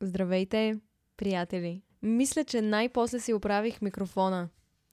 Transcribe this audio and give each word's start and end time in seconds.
Здравейте, 0.00 0.74
приятели! 1.16 1.82
Мисля, 2.02 2.44
че 2.44 2.62
най-после 2.62 3.20
си 3.20 3.32
оправих 3.32 3.82
микрофона 3.82 4.48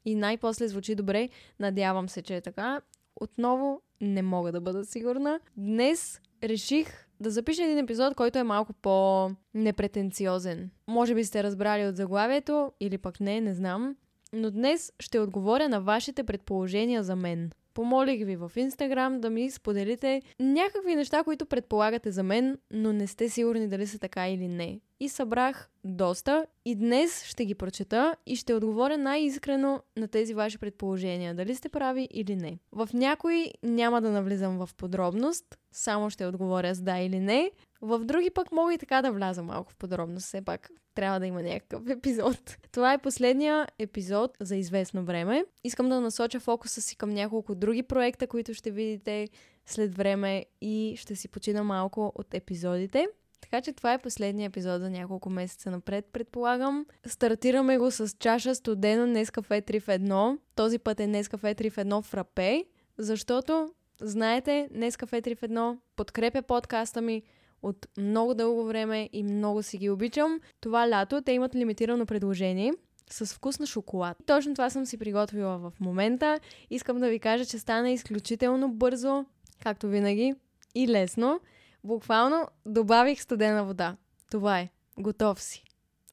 и 0.05 0.15
най-после 0.15 0.67
звучи 0.67 0.95
добре. 0.95 1.29
Надявам 1.59 2.09
се, 2.09 2.21
че 2.21 2.35
е 2.35 2.41
така. 2.41 2.81
Отново 3.15 3.81
не 4.01 4.21
мога 4.21 4.51
да 4.51 4.61
бъда 4.61 4.85
сигурна. 4.85 5.39
Днес 5.57 6.21
реших 6.43 7.07
да 7.19 7.31
запиша 7.31 7.63
един 7.63 7.77
епизод, 7.77 8.15
който 8.15 8.39
е 8.39 8.43
малко 8.43 8.73
по-непретенциозен. 8.73 10.69
Може 10.87 11.15
би 11.15 11.23
сте 11.23 11.43
разбрали 11.43 11.87
от 11.87 11.95
заглавието, 11.95 12.71
или 12.79 12.97
пък 12.97 13.19
не, 13.19 13.41
не 13.41 13.53
знам. 13.53 13.95
Но 14.33 14.51
днес 14.51 14.93
ще 14.99 15.19
отговоря 15.19 15.69
на 15.69 15.81
вашите 15.81 16.23
предположения 16.23 17.03
за 17.03 17.15
мен. 17.15 17.51
Помолих 17.73 18.25
ви 18.25 18.35
в 18.35 18.51
Инстаграм 18.55 19.21
да 19.21 19.29
ми 19.29 19.51
споделите 19.51 20.21
някакви 20.39 20.95
неща, 20.95 21.23
които 21.23 21.45
предполагате 21.45 22.11
за 22.11 22.23
мен, 22.23 22.57
но 22.71 22.93
не 22.93 23.07
сте 23.07 23.29
сигурни 23.29 23.67
дали 23.67 23.87
са 23.87 23.99
така 23.99 24.29
или 24.29 24.47
не. 24.47 24.79
И 25.03 25.09
събрах 25.09 25.69
доста 25.83 26.45
и 26.65 26.75
днес 26.75 27.23
ще 27.23 27.45
ги 27.45 27.55
прочета 27.55 28.15
и 28.25 28.35
ще 28.35 28.53
отговоря 28.53 28.97
най-искрено 28.97 29.81
на 29.97 30.07
тези 30.07 30.33
ваши 30.33 30.57
предположения, 30.57 31.35
дали 31.35 31.55
сте 31.55 31.69
прави 31.69 32.07
или 32.11 32.35
не. 32.35 32.59
В 32.71 32.89
някои 32.93 33.51
няма 33.63 34.01
да 34.01 34.11
навлизам 34.11 34.65
в 34.65 34.69
подробност, 34.77 35.45
само 35.71 36.09
ще 36.09 36.25
отговоря 36.25 36.75
с 36.75 36.81
да 36.81 36.97
или 36.97 37.19
не. 37.19 37.51
В 37.81 37.99
други 37.99 38.29
пък 38.29 38.51
мога 38.51 38.73
и 38.73 38.77
така 38.77 39.01
да 39.01 39.11
вляза 39.11 39.43
малко 39.43 39.71
в 39.71 39.75
подробност, 39.75 40.25
все 40.25 40.41
пак 40.41 40.69
трябва 40.95 41.19
да 41.19 41.25
има 41.25 41.43
някакъв 41.43 41.89
епизод. 41.89 42.57
Това 42.71 42.93
е 42.93 42.97
последния 42.97 43.67
епизод 43.79 44.37
за 44.39 44.55
известно 44.55 45.03
време. 45.03 45.45
Искам 45.63 45.89
да 45.89 46.01
насоча 46.01 46.39
фокуса 46.39 46.81
си 46.81 46.95
към 46.95 47.09
няколко 47.09 47.55
други 47.55 47.83
проекта, 47.83 48.27
които 48.27 48.53
ще 48.53 48.71
видите 48.71 49.29
след 49.65 49.95
време 49.95 50.45
и 50.61 50.95
ще 50.97 51.15
си 51.15 51.27
почина 51.27 51.63
малко 51.63 52.11
от 52.15 52.33
епизодите. 52.33 53.07
Така 53.43 53.61
че 53.61 53.73
това 53.73 53.93
е 53.93 53.97
последния 53.97 54.45
епизод 54.45 54.81
за 54.81 54.89
няколко 54.89 55.29
месеца 55.29 55.71
напред, 55.71 56.05
предполагам. 56.13 56.85
Стартираме 57.05 57.77
го 57.77 57.91
с 57.91 58.15
чаша 58.19 58.55
студено 58.55 59.05
Нескафе 59.05 59.61
3 59.61 59.79
в 59.79 59.87
1. 59.87 60.37
Този 60.55 60.79
път 60.79 60.99
е 60.99 61.07
Нескафе 61.07 61.55
3 61.55 61.69
в 61.69 61.75
1 61.75 62.01
фрапе, 62.01 62.65
защото, 62.97 63.69
знаете, 64.01 64.69
Нескафе 64.71 65.21
3 65.21 65.35
в 65.35 65.41
1 65.41 65.77
подкрепя 65.95 66.41
подкаста 66.41 67.01
ми, 67.01 67.23
от 67.61 67.87
много 67.97 68.33
дълго 68.33 68.65
време 68.65 69.09
и 69.13 69.23
много 69.23 69.63
си 69.63 69.77
ги 69.77 69.89
обичам. 69.89 70.39
Това 70.61 70.89
лято 70.89 71.21
те 71.21 71.31
имат 71.31 71.55
лимитирано 71.55 72.05
предложение 72.05 72.73
с 73.09 73.25
вкус 73.25 73.59
на 73.59 73.65
шоколад. 73.65 74.17
Точно 74.25 74.53
това 74.53 74.69
съм 74.69 74.85
си 74.85 74.97
приготвила 74.97 75.57
в 75.57 75.73
момента. 75.79 76.39
Искам 76.69 76.99
да 76.99 77.09
ви 77.09 77.19
кажа, 77.19 77.45
че 77.45 77.59
стана 77.59 77.91
изключително 77.91 78.71
бързо, 78.71 79.25
както 79.63 79.87
винаги, 79.87 80.33
и 80.75 80.87
лесно. 80.87 81.39
Буквално 81.83 82.47
добавих 82.65 83.21
студена 83.21 83.63
вода. 83.63 83.97
Това 84.31 84.59
е. 84.59 84.69
Готов 84.97 85.41
си. 85.41 85.63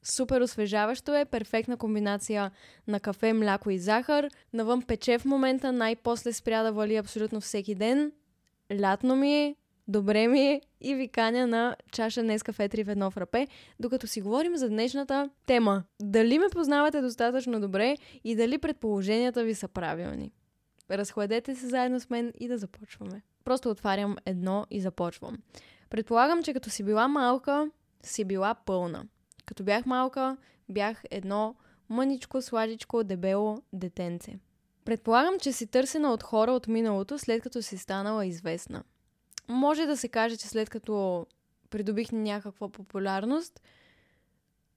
Супер 0.03 0.41
освежаващо 0.41 1.15
е, 1.15 1.25
перфектна 1.25 1.77
комбинация 1.77 2.51
на 2.87 2.99
кафе, 2.99 3.33
мляко 3.33 3.69
и 3.69 3.79
захар. 3.79 4.29
Навън 4.53 4.81
пече 4.81 5.17
в 5.17 5.25
момента, 5.25 5.71
най-после 5.71 6.33
спря 6.33 6.63
да 6.63 6.71
вали 6.71 6.95
абсолютно 6.95 7.41
всеки 7.41 7.75
ден. 7.75 8.11
Лятно 8.81 9.15
ми 9.15 9.35
е, 9.35 9.55
добре 9.87 10.27
ми 10.27 10.39
е 10.39 10.61
и 10.81 10.95
ви 10.95 11.07
каня 11.07 11.47
на 11.47 11.75
чаша 11.91 12.23
днес 12.23 12.43
кафе 12.43 12.69
3 12.69 12.85
в 12.85 12.89
едно 12.89 13.11
фрапе, 13.11 13.47
докато 13.79 14.07
си 14.07 14.21
говорим 14.21 14.57
за 14.57 14.69
днешната 14.69 15.29
тема. 15.45 15.83
Дали 16.01 16.39
ме 16.39 16.45
познавате 16.51 17.01
достатъчно 17.01 17.59
добре 17.59 17.97
и 18.23 18.35
дали 18.35 18.57
предположенията 18.57 19.43
ви 19.43 19.55
са 19.55 19.67
правилни? 19.67 20.31
Разхладете 20.91 21.55
се 21.55 21.67
заедно 21.67 21.99
с 21.99 22.09
мен 22.09 22.33
и 22.39 22.47
да 22.47 22.57
започваме. 22.57 23.21
Просто 23.43 23.69
отварям 23.69 24.17
едно 24.25 24.65
и 24.71 24.81
започвам. 24.81 25.37
Предполагам, 25.89 26.43
че 26.43 26.53
като 26.53 26.69
си 26.69 26.83
била 26.83 27.07
малка, 27.07 27.69
си 28.03 28.25
била 28.25 28.55
пълна. 28.55 29.05
Като 29.45 29.63
бях 29.63 29.85
малка, 29.85 30.37
бях 30.69 31.03
едно 31.11 31.55
мъничко, 31.89 32.41
сладичко, 32.41 33.03
дебело 33.03 33.61
детенце. 33.73 34.39
Предполагам, 34.85 35.39
че 35.39 35.51
си 35.51 35.67
търсена 35.67 36.13
от 36.13 36.23
хора 36.23 36.51
от 36.51 36.67
миналото, 36.67 37.19
след 37.19 37.43
като 37.43 37.61
си 37.61 37.77
станала 37.77 38.25
известна. 38.25 38.83
Може 39.47 39.85
да 39.85 39.97
се 39.97 40.07
каже, 40.07 40.37
че 40.37 40.47
след 40.47 40.69
като 40.69 41.25
придобих 41.69 42.11
някаква 42.11 42.69
популярност, 42.69 43.61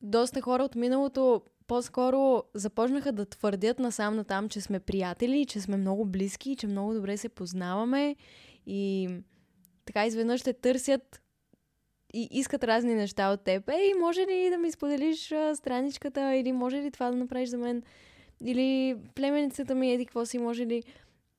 доста 0.03 0.41
хора 0.41 0.63
от 0.63 0.75
миналото 0.75 1.43
по-скоро 1.67 2.43
започнаха 2.55 3.13
да 3.13 3.27
твърдят 3.27 3.79
насам 3.79 4.17
натам, 4.17 4.49
че 4.49 4.61
сме 4.61 4.81
приятели, 4.81 5.47
че 5.47 5.61
сме 5.61 5.77
много 5.77 6.05
близки, 6.05 6.51
и 6.51 6.57
че 6.57 6.67
много 6.67 6.95
добре 6.95 7.17
се 7.17 7.29
познаваме 7.29 8.17
и 8.67 9.09
така 9.85 10.07
изведнъж 10.07 10.41
ще 10.41 10.53
търсят 10.53 11.23
и 12.15 12.29
искат 12.31 12.65
разни 12.65 12.95
неща 12.95 13.31
от 13.31 13.45
теб. 13.45 13.69
Ей, 13.69 13.95
може 14.01 14.21
ли 14.21 14.51
да 14.51 14.59
ми 14.59 14.71
споделиш 14.71 15.33
а, 15.33 15.57
страничката 15.57 16.35
или 16.35 16.53
може 16.53 16.77
ли 16.77 16.91
това 16.91 17.11
да 17.11 17.17
направиш 17.17 17.49
за 17.49 17.59
мен? 17.59 17.83
Или 18.45 18.97
племеницата 19.15 19.75
ми 19.75 19.93
еди 19.93 20.07
какво 20.07 20.27
си, 20.27 20.39
може 20.39 20.67
ли... 20.67 20.83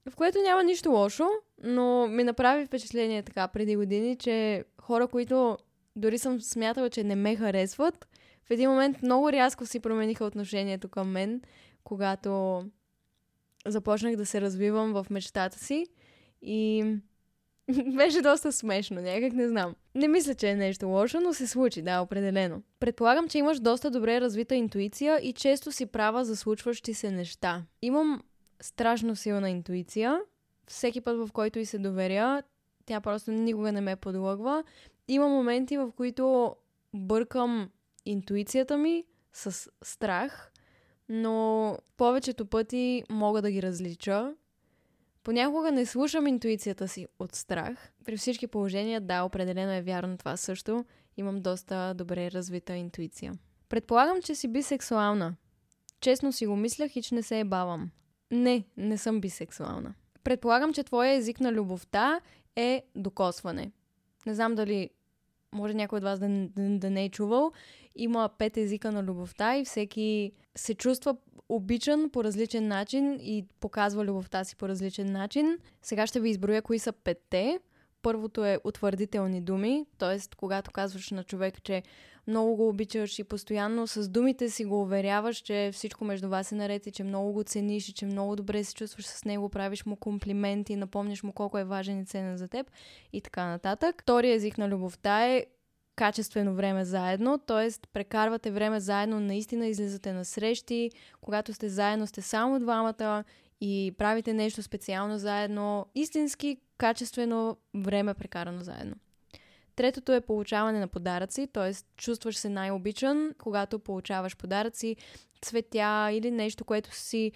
В 0.09 0.15
което 0.15 0.41
няма 0.41 0.63
нищо 0.63 0.91
лошо, 0.91 1.27
но 1.63 2.07
ми 2.07 2.23
направи 2.23 2.65
впечатление 2.65 3.23
така 3.23 3.47
преди 3.47 3.75
години, 3.75 4.15
че 4.15 4.63
хора, 4.81 5.07
които 5.07 5.57
дори 5.95 6.17
съм 6.17 6.41
смятала, 6.41 6.89
че 6.89 7.03
не 7.03 7.15
ме 7.15 7.35
харесват, 7.35 8.07
в 8.45 8.51
един 8.51 8.69
момент 8.69 9.01
много 9.01 9.31
рязко 9.31 9.65
си 9.65 9.79
промениха 9.79 10.25
отношението 10.25 10.89
към 10.89 11.11
мен, 11.11 11.41
когато 11.83 12.63
започнах 13.67 14.15
да 14.15 14.25
се 14.25 14.41
развивам 14.41 14.93
в 14.93 15.05
мечтата 15.09 15.59
си 15.59 15.87
и 16.41 16.85
беше 17.97 18.21
доста 18.21 18.51
смешно, 18.51 19.01
някак 19.01 19.33
не 19.33 19.47
знам. 19.47 19.75
Не 19.95 20.07
мисля, 20.07 20.35
че 20.35 20.49
е 20.49 20.55
нещо 20.55 20.87
лошо, 20.87 21.19
но 21.19 21.33
се 21.33 21.47
случи, 21.47 21.81
да, 21.81 22.01
определено. 22.01 22.61
Предполагам, 22.79 23.27
че 23.27 23.37
имаш 23.37 23.59
доста 23.59 23.91
добре 23.91 24.21
развита 24.21 24.55
интуиция 24.55 25.19
и 25.23 25.33
често 25.33 25.71
си 25.71 25.85
права 25.85 26.25
за 26.25 26.35
случващи 26.35 26.93
се 26.93 27.11
неща. 27.11 27.63
Имам 27.81 28.23
страшно 28.61 29.15
силна 29.15 29.49
интуиция. 29.49 30.19
Всеки 30.67 31.01
път, 31.01 31.17
в 31.17 31.31
който 31.33 31.59
и 31.59 31.65
се 31.65 31.77
доверя, 31.77 32.43
тя 32.85 33.01
просто 33.01 33.31
никога 33.31 33.71
не 33.71 33.81
ме 33.81 33.95
подлъгва. 33.95 34.63
Има 35.07 35.27
моменти, 35.27 35.77
в 35.77 35.91
които 35.97 36.55
бъркам 36.93 37.69
интуицията 38.05 38.77
ми 38.77 39.03
с 39.33 39.69
страх, 39.83 40.51
но 41.09 41.77
повечето 41.97 42.45
пъти 42.45 43.03
мога 43.09 43.41
да 43.41 43.51
ги 43.51 43.61
различа. 43.61 44.33
Понякога 45.25 45.71
не 45.71 45.85
слушам 45.85 46.27
интуицията 46.27 46.87
си 46.87 47.07
от 47.19 47.35
страх. 47.35 47.91
При 48.05 48.17
всички 48.17 48.47
положения, 48.47 49.01
да, 49.01 49.23
определено 49.23 49.71
е 49.71 49.81
вярно 49.81 50.17
това 50.17 50.37
също. 50.37 50.85
Имам 51.17 51.41
доста 51.41 51.93
добре 51.93 52.31
развита 52.31 52.75
интуиция. 52.75 53.33
Предполагам, 53.69 54.21
че 54.21 54.35
си 54.35 54.47
бисексуална. 54.47 55.35
Честно 56.01 56.31
си 56.31 56.45
го 56.45 56.55
мислях 56.55 56.95
и 56.95 57.01
че 57.01 57.15
не 57.15 57.23
се 57.23 57.39
ебавам. 57.39 57.91
Не, 58.31 58.63
не 58.77 58.97
съм 58.97 59.21
бисексуална. 59.21 59.93
Предполагам, 60.23 60.73
че 60.73 60.83
твоя 60.83 61.13
език 61.13 61.39
на 61.39 61.53
любовта 61.53 62.21
е 62.55 62.83
докосване. 62.95 63.71
Не 64.25 64.35
знам 64.35 64.55
дали 64.55 64.89
може 65.55 65.73
някой 65.73 65.97
от 65.97 66.03
вас 66.03 66.19
да, 66.19 66.27
да, 66.29 66.79
да 66.79 66.89
не 66.89 67.05
е 67.05 67.09
чувал. 67.09 67.51
Има 67.95 68.29
пет 68.37 68.57
езика 68.57 68.91
на 68.91 69.03
любовта 69.03 69.57
и 69.57 69.65
всеки 69.65 70.31
се 70.55 70.73
чувства 70.73 71.15
обичан 71.49 72.09
по 72.09 72.23
различен 72.23 72.67
начин 72.67 73.19
и 73.21 73.45
показва 73.59 74.05
любовта 74.05 74.43
си 74.43 74.55
по 74.55 74.67
различен 74.67 75.11
начин. 75.11 75.57
Сега 75.81 76.07
ще 76.07 76.19
ви 76.19 76.29
изброя 76.29 76.61
кои 76.61 76.79
са 76.79 76.91
петте. 76.91 77.59
Първото 78.05 78.45
е 78.45 78.59
утвърдителни 78.63 79.41
думи, 79.41 79.85
т.е. 79.97 80.19
когато 80.37 80.71
казваш 80.71 81.11
на 81.11 81.23
човек, 81.23 81.63
че 81.63 81.83
много 82.27 82.55
го 82.55 82.69
обичаш 82.69 83.19
и 83.19 83.23
постоянно 83.23 83.87
с 83.87 84.09
думите 84.09 84.49
си 84.49 84.65
го 84.65 84.81
уверяваш, 84.81 85.37
че 85.37 85.69
всичко 85.73 86.05
между 86.05 86.29
вас 86.29 86.51
е 86.51 86.55
наред 86.55 86.87
и 86.87 86.91
че 86.91 87.03
много 87.03 87.33
го 87.33 87.43
цениш 87.43 87.89
и 87.89 87.93
че 87.93 88.05
много 88.05 88.35
добре 88.35 88.63
се 88.63 88.73
чувстваш 88.73 89.05
с 89.05 89.25
него, 89.25 89.49
правиш 89.49 89.85
му 89.85 89.95
комплименти, 89.95 90.75
напомняш 90.75 91.23
му 91.23 91.31
колко 91.31 91.57
е 91.57 91.63
важен 91.63 91.99
и 91.99 92.05
ценен 92.05 92.37
за 92.37 92.47
теб 92.47 92.71
и 93.13 93.21
така 93.21 93.45
нататък. 93.45 94.01
Втория 94.01 94.35
език 94.35 94.57
на 94.57 94.69
любовта 94.69 95.25
е 95.25 95.45
качествено 95.95 96.53
време 96.53 96.85
заедно, 96.85 97.37
т.е. 97.37 97.69
прекарвате 97.93 98.51
време 98.51 98.79
заедно, 98.79 99.19
наистина 99.19 99.67
излизате 99.67 100.13
на 100.13 100.25
срещи, 100.25 100.91
когато 101.21 101.53
сте 101.53 101.69
заедно, 101.69 102.07
сте 102.07 102.21
само 102.21 102.59
двамата 102.59 103.23
и 103.61 103.95
правите 103.97 104.33
нещо 104.33 104.63
специално 104.63 105.17
заедно, 105.17 105.85
истински 105.95 106.57
качествено 106.77 107.57
време 107.73 108.13
прекарано 108.13 108.63
заедно. 108.63 108.95
Третото 109.75 110.11
е 110.11 110.21
получаване 110.21 110.79
на 110.79 110.87
подаръци, 110.87 111.47
т.е. 111.47 111.71
чувстваш 111.97 112.37
се 112.37 112.49
най-обичан, 112.49 113.33
когато 113.37 113.79
получаваш 113.79 114.37
подаръци, 114.37 114.95
цветя 115.41 116.09
или 116.11 116.31
нещо, 116.31 116.65
което 116.65 116.95
си 116.95 117.31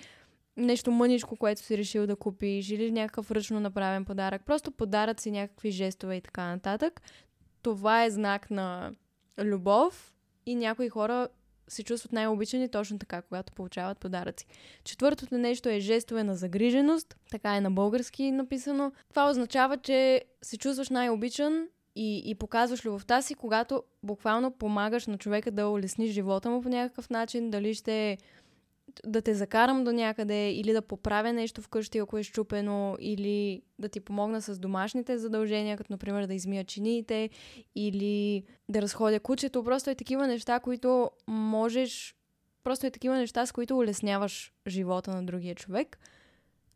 нещо 0.57 0.91
мъничко, 0.91 1.35
което 1.35 1.61
си 1.61 1.77
решил 1.77 2.07
да 2.07 2.15
купиш 2.15 2.69
или 2.69 2.91
някакъв 2.91 3.31
ръчно 3.31 3.59
направен 3.59 4.05
подарък. 4.05 4.45
Просто 4.45 4.71
подаръци, 4.71 5.31
някакви 5.31 5.71
жестове 5.71 6.15
и 6.15 6.21
така 6.21 6.47
нататък 6.47 7.01
това 7.61 8.03
е 8.03 8.09
знак 8.09 8.51
на 8.51 8.91
любов 9.39 10.13
и 10.45 10.55
някои 10.55 10.89
хора 10.89 11.27
се 11.69 11.83
чувстват 11.83 12.13
най-обичани 12.13 12.69
точно 12.69 12.99
така, 12.99 13.21
когато 13.21 13.53
получават 13.53 13.97
подаръци. 13.97 14.45
Четвъртото 14.83 15.37
нещо 15.37 15.69
е 15.69 15.79
жестове 15.79 16.23
на 16.23 16.35
загриженост, 16.35 17.15
така 17.31 17.55
е 17.55 17.61
на 17.61 17.71
български 17.71 18.31
написано. 18.31 18.91
Това 19.09 19.29
означава, 19.29 19.77
че 19.77 20.21
се 20.41 20.57
чувстваш 20.57 20.89
най-обичан 20.89 21.67
и, 21.95 22.23
и 22.25 22.35
показваш 22.35 22.85
любовта 22.85 23.21
си, 23.21 23.35
когато 23.35 23.83
буквално 24.03 24.51
помагаш 24.51 25.07
на 25.07 25.17
човека 25.17 25.51
да 25.51 25.67
улесни 25.67 26.07
живота 26.07 26.49
му 26.49 26.61
по 26.61 26.69
някакъв 26.69 27.09
начин, 27.09 27.49
дали 27.49 27.73
ще 27.73 28.17
да 29.05 29.21
те 29.21 29.33
закарам 29.33 29.83
до 29.83 29.91
някъде 29.91 30.51
или 30.51 30.73
да 30.73 30.81
поправя 30.81 31.33
нещо 31.33 31.61
вкъщи, 31.61 31.97
ако 31.97 32.17
е 32.17 32.23
щупено, 32.23 32.97
или 32.99 33.61
да 33.79 33.89
ти 33.89 33.99
помогна 33.99 34.41
с 34.41 34.59
домашните 34.59 35.17
задължения, 35.17 35.77
като 35.77 35.93
например 35.93 36.27
да 36.27 36.33
измия 36.33 36.63
чиниите 36.63 37.29
или 37.75 38.43
да 38.69 38.81
разходя 38.81 39.19
кучето. 39.19 39.63
Просто 39.63 39.89
е 39.89 39.95
такива 39.95 40.27
неща, 40.27 40.59
които 40.59 41.11
можеш 41.27 42.15
Просто 42.63 42.85
е 42.85 42.91
такива 42.91 43.17
неща, 43.17 43.45
с 43.45 43.51
които 43.51 43.77
улесняваш 43.77 44.53
живота 44.67 45.11
на 45.11 45.25
другия 45.25 45.55
човек. 45.55 45.99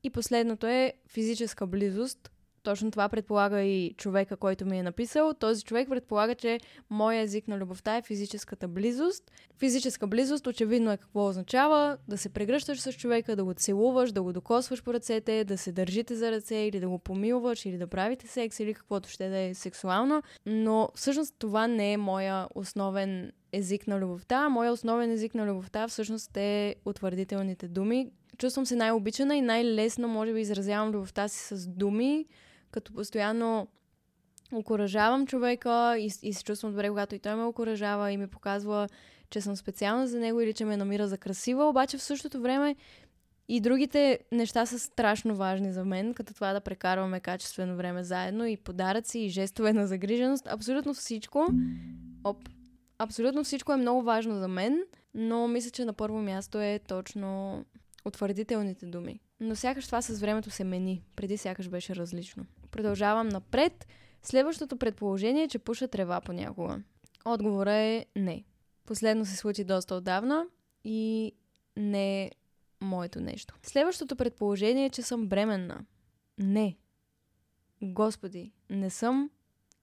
И 0.03 0.09
последното 0.09 0.67
е 0.67 0.93
физическа 1.07 1.67
близост. 1.67 2.31
Точно 2.63 2.91
това 2.91 3.09
предполага 3.09 3.61
и 3.61 3.93
човека, 3.97 4.37
който 4.37 4.65
ми 4.65 4.79
е 4.79 4.83
написал. 4.83 5.33
Този 5.33 5.63
човек 5.63 5.89
предполага, 5.89 6.35
че 6.35 6.59
моя 6.89 7.21
език 7.21 7.47
на 7.47 7.57
любовта 7.57 7.97
е 7.97 8.01
физическата 8.01 8.67
близост. 8.67 9.31
Физическа 9.59 10.07
близост 10.07 10.47
очевидно 10.47 10.91
е 10.91 10.97
какво 10.97 11.27
означава 11.27 11.97
да 12.07 12.17
се 12.17 12.29
прегръщаш 12.29 12.81
с 12.81 12.93
човека, 12.93 13.35
да 13.35 13.43
го 13.43 13.53
целуваш, 13.53 14.11
да 14.11 14.23
го 14.23 14.33
докосваш 14.33 14.83
по 14.83 14.93
ръцете, 14.93 15.43
да 15.43 15.57
се 15.57 15.71
държите 15.71 16.15
за 16.15 16.31
ръце 16.31 16.55
или 16.55 16.79
да 16.79 16.89
го 16.89 16.99
помилваш 16.99 17.65
или 17.65 17.77
да 17.77 17.87
правите 17.87 18.27
секс 18.27 18.59
или 18.59 18.73
каквото 18.73 19.09
ще 19.09 19.29
да 19.29 19.37
е 19.37 19.53
сексуално. 19.53 20.23
Но 20.45 20.89
всъщност 20.95 21.35
това 21.39 21.67
не 21.67 21.93
е 21.93 21.97
моя 21.97 22.47
основен 22.55 23.31
език 23.51 23.87
на 23.87 23.99
любовта. 23.99 24.49
Моя 24.49 24.71
основен 24.71 25.11
език 25.11 25.35
на 25.35 25.45
любовта 25.45 25.87
всъщност 25.87 26.37
е 26.37 26.75
утвърдителните 26.85 27.67
думи. 27.67 28.07
Чувствам 28.37 28.65
се 28.65 28.75
най-обичана 28.75 29.35
и 29.35 29.41
най-лесно 29.41 30.07
може 30.07 30.33
би 30.33 30.41
изразявам 30.41 30.91
любовта 30.91 31.27
си 31.27 31.55
с 31.55 31.67
думи, 31.67 32.25
като 32.73 32.93
постоянно 32.93 33.67
окоръжавам 34.51 35.27
човека 35.27 35.95
и, 35.99 36.11
и 36.21 36.33
се 36.33 36.43
чувствам 36.43 36.71
добре, 36.71 36.89
когато 36.89 37.15
и 37.15 37.19
той 37.19 37.35
ме 37.35 37.43
окоръжава 37.43 38.11
и 38.11 38.17
ми 38.17 38.27
показва, 38.27 38.89
че 39.29 39.41
съм 39.41 39.55
специална 39.55 40.07
за 40.07 40.19
него 40.19 40.41
или 40.41 40.53
че 40.53 40.65
ме 40.65 40.77
намира 40.77 41.07
за 41.07 41.17
красива, 41.17 41.69
обаче 41.69 41.97
в 41.97 42.03
същото 42.03 42.41
време 42.41 42.75
и 43.47 43.59
другите 43.59 44.19
неща 44.31 44.65
са 44.65 44.79
страшно 44.79 45.35
важни 45.35 45.73
за 45.73 45.85
мен, 45.85 46.13
като 46.13 46.33
това 46.33 46.53
да 46.53 46.61
прекарваме 46.61 47.19
качествено 47.19 47.75
време 47.75 48.03
заедно 48.03 48.45
и 48.45 48.57
подаръци, 48.57 49.19
и 49.19 49.29
жестове 49.29 49.73
на 49.73 49.87
загриженост. 49.87 50.47
Абсолютно 50.47 50.93
всичко. 50.93 51.47
Оп, 52.23 52.37
абсолютно 52.97 53.43
всичко 53.43 53.73
е 53.73 53.77
много 53.77 54.01
важно 54.01 54.39
за 54.39 54.47
мен, 54.47 54.83
но 55.13 55.47
мисля, 55.47 55.71
че 55.71 55.85
на 55.85 55.93
първо 55.93 56.21
място 56.21 56.61
е 56.61 56.79
точно 56.87 57.65
утвърдителните 58.05 58.85
думи. 58.85 59.19
Но 59.39 59.55
сякаш 59.55 59.85
това 59.85 60.01
с 60.01 60.19
времето 60.19 60.49
се 60.49 60.63
мени. 60.63 61.03
Преди 61.15 61.37
сякаш 61.37 61.69
беше 61.69 61.95
различно. 61.95 62.45
Продължавам 62.71 63.29
напред. 63.29 63.87
Следващото 64.23 64.77
предположение 64.77 65.43
е, 65.43 65.47
че 65.47 65.59
пуша 65.59 65.87
трева 65.87 66.21
понякога. 66.21 66.79
Отговора 67.25 67.73
е 67.73 68.05
не. 68.15 68.43
Последно 68.85 69.25
се 69.25 69.35
случи 69.35 69.63
доста 69.63 69.95
отдавна 69.95 70.45
и 70.83 71.31
не 71.77 72.23
е 72.23 72.31
моето 72.81 73.21
нещо. 73.21 73.55
Следващото 73.63 74.15
предположение 74.15 74.85
е, 74.85 74.89
че 74.89 75.01
съм 75.01 75.27
бременна. 75.27 75.85
Не. 76.37 76.77
Господи, 77.81 78.51
не 78.69 78.89
съм 78.89 79.29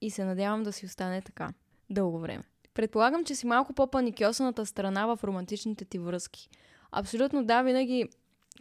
и 0.01 0.09
се 0.09 0.25
надявам 0.25 0.63
да 0.63 0.71
си 0.71 0.85
остане 0.85 1.21
така. 1.21 1.53
Дълго 1.89 2.19
време. 2.19 2.43
Предполагам, 2.73 3.25
че 3.25 3.35
си 3.35 3.47
малко 3.47 3.73
по-паникьосаната 3.73 4.65
страна 4.65 5.05
в 5.05 5.23
романтичните 5.23 5.85
ти 5.85 5.99
връзки. 5.99 6.49
Абсолютно 6.91 7.45
да, 7.45 7.61
винаги, 7.61 8.09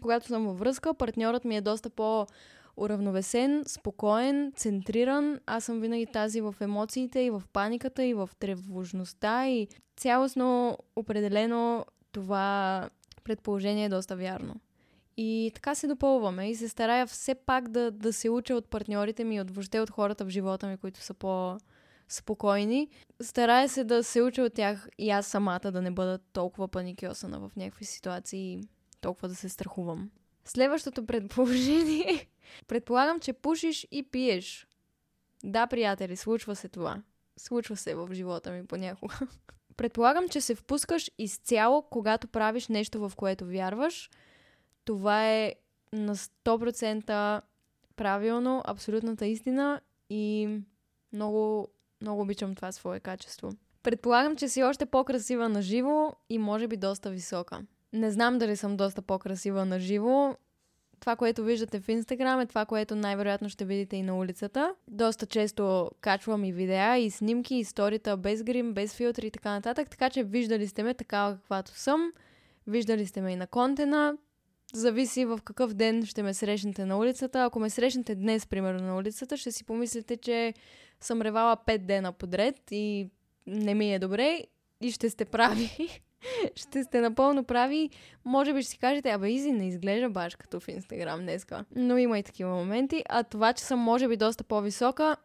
когато 0.03 0.27
съм 0.27 0.47
във 0.47 0.59
връзка, 0.59 0.95
партньорът 0.95 1.45
ми 1.45 1.57
е 1.57 1.61
доста 1.61 1.91
по- 1.91 2.27
уравновесен, 2.77 3.65
спокоен, 3.67 4.53
центриран. 4.57 5.41
Аз 5.47 5.65
съм 5.65 5.81
винаги 5.81 6.07
тази 6.07 6.41
в 6.41 6.55
емоциите 6.61 7.21
и 7.21 7.31
в 7.31 7.43
паниката 7.53 8.05
и 8.05 8.15
в 8.15 8.31
тревожността 8.39 9.49
и 9.49 9.69
цялостно 9.97 10.79
определено 10.97 11.87
това 12.13 12.89
предположение 13.25 13.85
е 13.85 13.89
доста 13.89 14.17
вярно. 14.17 14.55
И 15.17 15.51
така 15.55 15.75
се 15.75 15.87
допълваме 15.87 16.51
и 16.51 16.55
се 16.55 16.69
старая 16.69 17.07
все 17.07 17.35
пак 17.35 17.69
да, 17.69 17.91
да 17.91 18.13
се 18.13 18.31
уча 18.31 18.55
от 18.55 18.71
партньорите 18.71 19.25
ми 19.25 19.37
и 19.37 19.41
от 19.41 19.51
въобще 19.51 19.81
от 19.81 19.91
хората 19.91 20.25
в 20.25 20.29
живота 20.29 20.67
ми, 20.67 20.77
които 20.77 21.01
са 21.01 21.15
по 21.15 21.57
спокойни. 22.11 22.89
Старая 23.23 23.69
се 23.69 23.85
да 23.85 24.05
се 24.05 24.23
уча 24.23 24.43
от 24.43 24.55
тях 24.55 24.89
и 24.99 25.11
аз 25.11 25.27
самата 25.27 25.61
да 25.73 25.83
не 25.83 25.91
бъда 25.91 26.19
толкова 26.19 26.69
паникьосана 26.69 27.41
в 27.41 27.51
някакви 27.57 27.85
ситуации 27.85 28.53
и 28.53 28.61
толкова 29.01 29.29
да 29.29 29.35
се 29.35 29.49
страхувам. 29.49 30.11
Следващото 30.45 31.07
предположение. 31.07 32.29
Предполагам, 32.69 33.21
че 33.21 33.33
пушиш 33.33 33.87
и 33.91 34.03
пиеш. 34.03 34.67
Да, 35.45 35.67
приятели, 35.67 36.17
случва 36.17 36.57
се 36.57 36.69
това. 36.69 37.03
Случва 37.37 37.77
се 37.77 37.95
в 37.95 38.09
живота 38.13 38.53
ми 38.53 38.67
понякога. 38.67 39.19
Предполагам, 39.77 40.29
че 40.29 40.41
се 40.41 40.55
впускаш 40.55 41.11
изцяло, 41.19 41.83
когато 41.83 42.29
правиш 42.29 42.69
нещо, 42.69 43.09
в 43.09 43.17
което 43.17 43.47
вярваш. 43.47 44.11
Това 44.85 45.31
е 45.31 45.55
на 45.93 46.17
100% 46.17 47.43
правилно, 47.97 48.63
абсолютната 48.67 49.27
истина 49.27 49.81
и 50.11 50.49
много 51.13 51.69
много 52.03 52.23
обичам 52.23 52.55
това 52.55 52.73
свое 52.73 53.01
качество. 53.01 53.51
Предполагам, 53.83 54.37
че 54.37 54.49
си 54.49 54.63
още 54.63 54.87
по-красива 54.87 55.49
на 55.49 55.63
живо 55.63 56.13
и 56.29 56.39
може 56.39 56.69
би 56.69 56.77
доста 56.77 57.11
висока. 57.11 57.61
Не 57.93 58.11
знам 58.11 58.39
дали 58.39 58.57
съм 58.57 58.77
доста 58.77 59.03
по-красива 59.03 59.65
на 59.65 59.81
живо. 59.81 60.35
Това, 61.01 61.17
което 61.17 61.45
виждате 61.45 61.81
в 61.81 61.89
Инстаграм 61.89 62.41
е 62.41 62.47
това, 62.47 62.65
което 62.65 62.95
най-вероятно 62.95 63.49
ще 63.49 63.65
видите 63.65 63.97
и 63.97 64.03
на 64.03 64.19
улицата. 64.19 64.75
Доста 64.89 65.27
често 65.27 65.91
качвам 66.01 66.45
и 66.45 66.53
видеа, 66.53 66.99
и 66.99 67.11
снимки, 67.11 67.55
и 67.55 67.59
историта 67.59 68.17
без 68.17 68.43
грим, 68.43 68.75
без 68.75 68.95
филтри 68.95 69.27
и 69.27 69.31
така 69.31 69.51
нататък. 69.51 69.91
Така 69.91 70.11
че 70.11 70.25
виждали 70.25 70.69
сте 70.69 70.83
ме 70.83 70.95
такава 70.95 71.37
каквато 71.37 71.73
съм. 71.75 72.13
Виждали 72.67 73.07
сте 73.07 73.21
ме 73.21 73.33
и 73.33 73.37
на 73.37 73.47
контена. 73.47 74.17
Зависи 74.75 75.25
в 75.25 75.41
какъв 75.45 75.75
ден 75.75 76.07
ще 76.07 76.23
ме 76.23 76.35
срещнете 76.35 76.85
на 76.85 76.99
улицата. 76.99 77.45
Ако 77.45 77.61
ме 77.61 77.71
срещнете 77.71 78.15
днес, 78.15 78.47
примерно, 78.47 78.87
на 78.87 78.97
улицата, 78.97 79.37
ще 79.37 79.53
си 79.53 79.65
помислите, 79.65 80.17
че 80.17 80.55
съм 81.05 81.23
ревала 81.23 81.57
5 81.67 81.79
дена 81.79 82.13
подред 82.13 82.61
и 82.71 83.11
не 83.47 83.75
ми 83.75 83.95
е 83.95 83.99
добре 83.99 84.45
и 84.81 84.93
ще 84.93 85.11
сте 85.11 85.25
прави. 85.25 86.01
ще 86.55 86.85
сте 86.85 87.01
напълно 87.01 87.45
прави. 87.45 87.91
Може 88.25 88.55
би 88.55 88.63
ще 88.63 88.71
си 88.71 88.79
кажете, 88.79 89.11
абе 89.11 89.31
Изи 89.31 89.53
не 89.53 89.69
изглежда 89.69 90.11
баш 90.11 90.37
като 90.37 90.61
в 90.61 90.69
Инстаграм 90.69 91.21
днеска. 91.21 91.65
Но 91.77 91.99
има 91.99 92.19
и 92.19 92.23
такива 92.23 92.51
моменти. 92.51 93.05
А 93.09 93.25
това, 93.25 93.53
че 93.53 93.65
съм 93.65 93.79
може 93.79 94.09
би 94.09 94.17
доста 94.17 94.45
по-висока, 94.45 95.17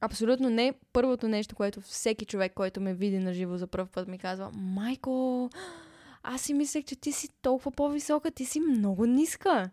абсолютно 0.00 0.50
не. 0.50 0.72
Първото 0.92 1.28
нещо, 1.28 1.56
което 1.56 1.80
всеки 1.80 2.24
човек, 2.24 2.52
който 2.54 2.80
ме 2.80 2.94
види 2.94 3.18
на 3.18 3.32
живо 3.32 3.56
за 3.56 3.66
първ 3.66 3.86
път 3.86 4.08
ми 4.08 4.18
казва, 4.18 4.50
майко, 4.54 5.50
аз 6.22 6.40
си 6.40 6.54
мислех, 6.54 6.84
че 6.84 6.96
ти 6.96 7.12
си 7.12 7.28
толкова 7.42 7.70
по-висока, 7.70 8.30
ти 8.30 8.44
си 8.44 8.60
много 8.60 9.06
ниска. 9.06 9.70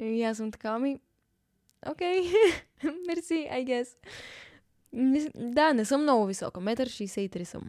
И 0.00 0.22
аз 0.22 0.36
съм 0.36 0.50
така, 0.50 0.78
ми, 0.78 0.98
окей, 1.90 2.22
мерси, 3.06 3.48
I 3.52 3.64
guess. 3.64 3.88
Да, 5.34 5.72
не 5.72 5.84
съм 5.84 6.02
много 6.02 6.26
висока, 6.26 6.60
метър 6.60 6.88
63 6.88 7.44
съм. 7.44 7.62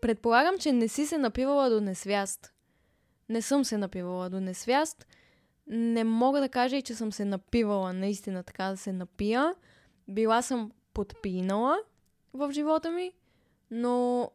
Предполагам, 0.00 0.58
че 0.58 0.72
не 0.72 0.88
си 0.88 1.06
се 1.06 1.18
напивала 1.18 1.70
до 1.70 1.80
несвяст. 1.80 2.52
Не 3.28 3.42
съм 3.42 3.64
се 3.64 3.78
напивала 3.78 4.30
до 4.30 4.40
несвяст. 4.40 5.06
Не 5.66 6.04
мога 6.04 6.40
да 6.40 6.48
кажа 6.48 6.76
и, 6.76 6.82
че 6.82 6.94
съм 6.94 7.12
се 7.12 7.24
напивала 7.24 7.92
наистина 7.92 8.42
така 8.42 8.64
да 8.64 8.76
се 8.76 8.92
напия. 8.92 9.54
Била 10.08 10.42
съм 10.42 10.72
подпинала 10.94 11.78
в 12.32 12.52
живота 12.52 12.90
ми, 12.90 13.12
но 13.70 14.30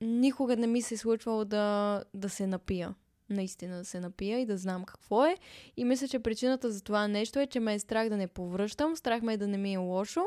никога 0.00 0.56
не 0.56 0.66
ми 0.66 0.82
се 0.82 0.94
е 0.94 0.98
случвало 0.98 1.44
да, 1.44 2.04
да 2.14 2.28
се 2.28 2.46
напия. 2.46 2.94
Наистина 3.30 3.76
да 3.76 3.84
се 3.84 4.00
напия 4.00 4.40
и 4.40 4.46
да 4.46 4.56
знам 4.56 4.84
какво 4.84 5.24
е. 5.24 5.36
И 5.76 5.84
мисля, 5.84 6.08
че 6.08 6.18
причината 6.18 6.70
за 6.70 6.82
това 6.82 7.08
нещо 7.08 7.38
е, 7.38 7.46
че 7.46 7.60
ме 7.60 7.74
е 7.74 7.78
страх 7.78 8.08
да 8.08 8.16
не 8.16 8.26
повръщам, 8.26 8.96
страх 8.96 9.22
ме 9.22 9.34
е 9.34 9.36
да 9.36 9.48
не 9.48 9.58
ми 9.58 9.74
е 9.74 9.76
лошо 9.76 10.20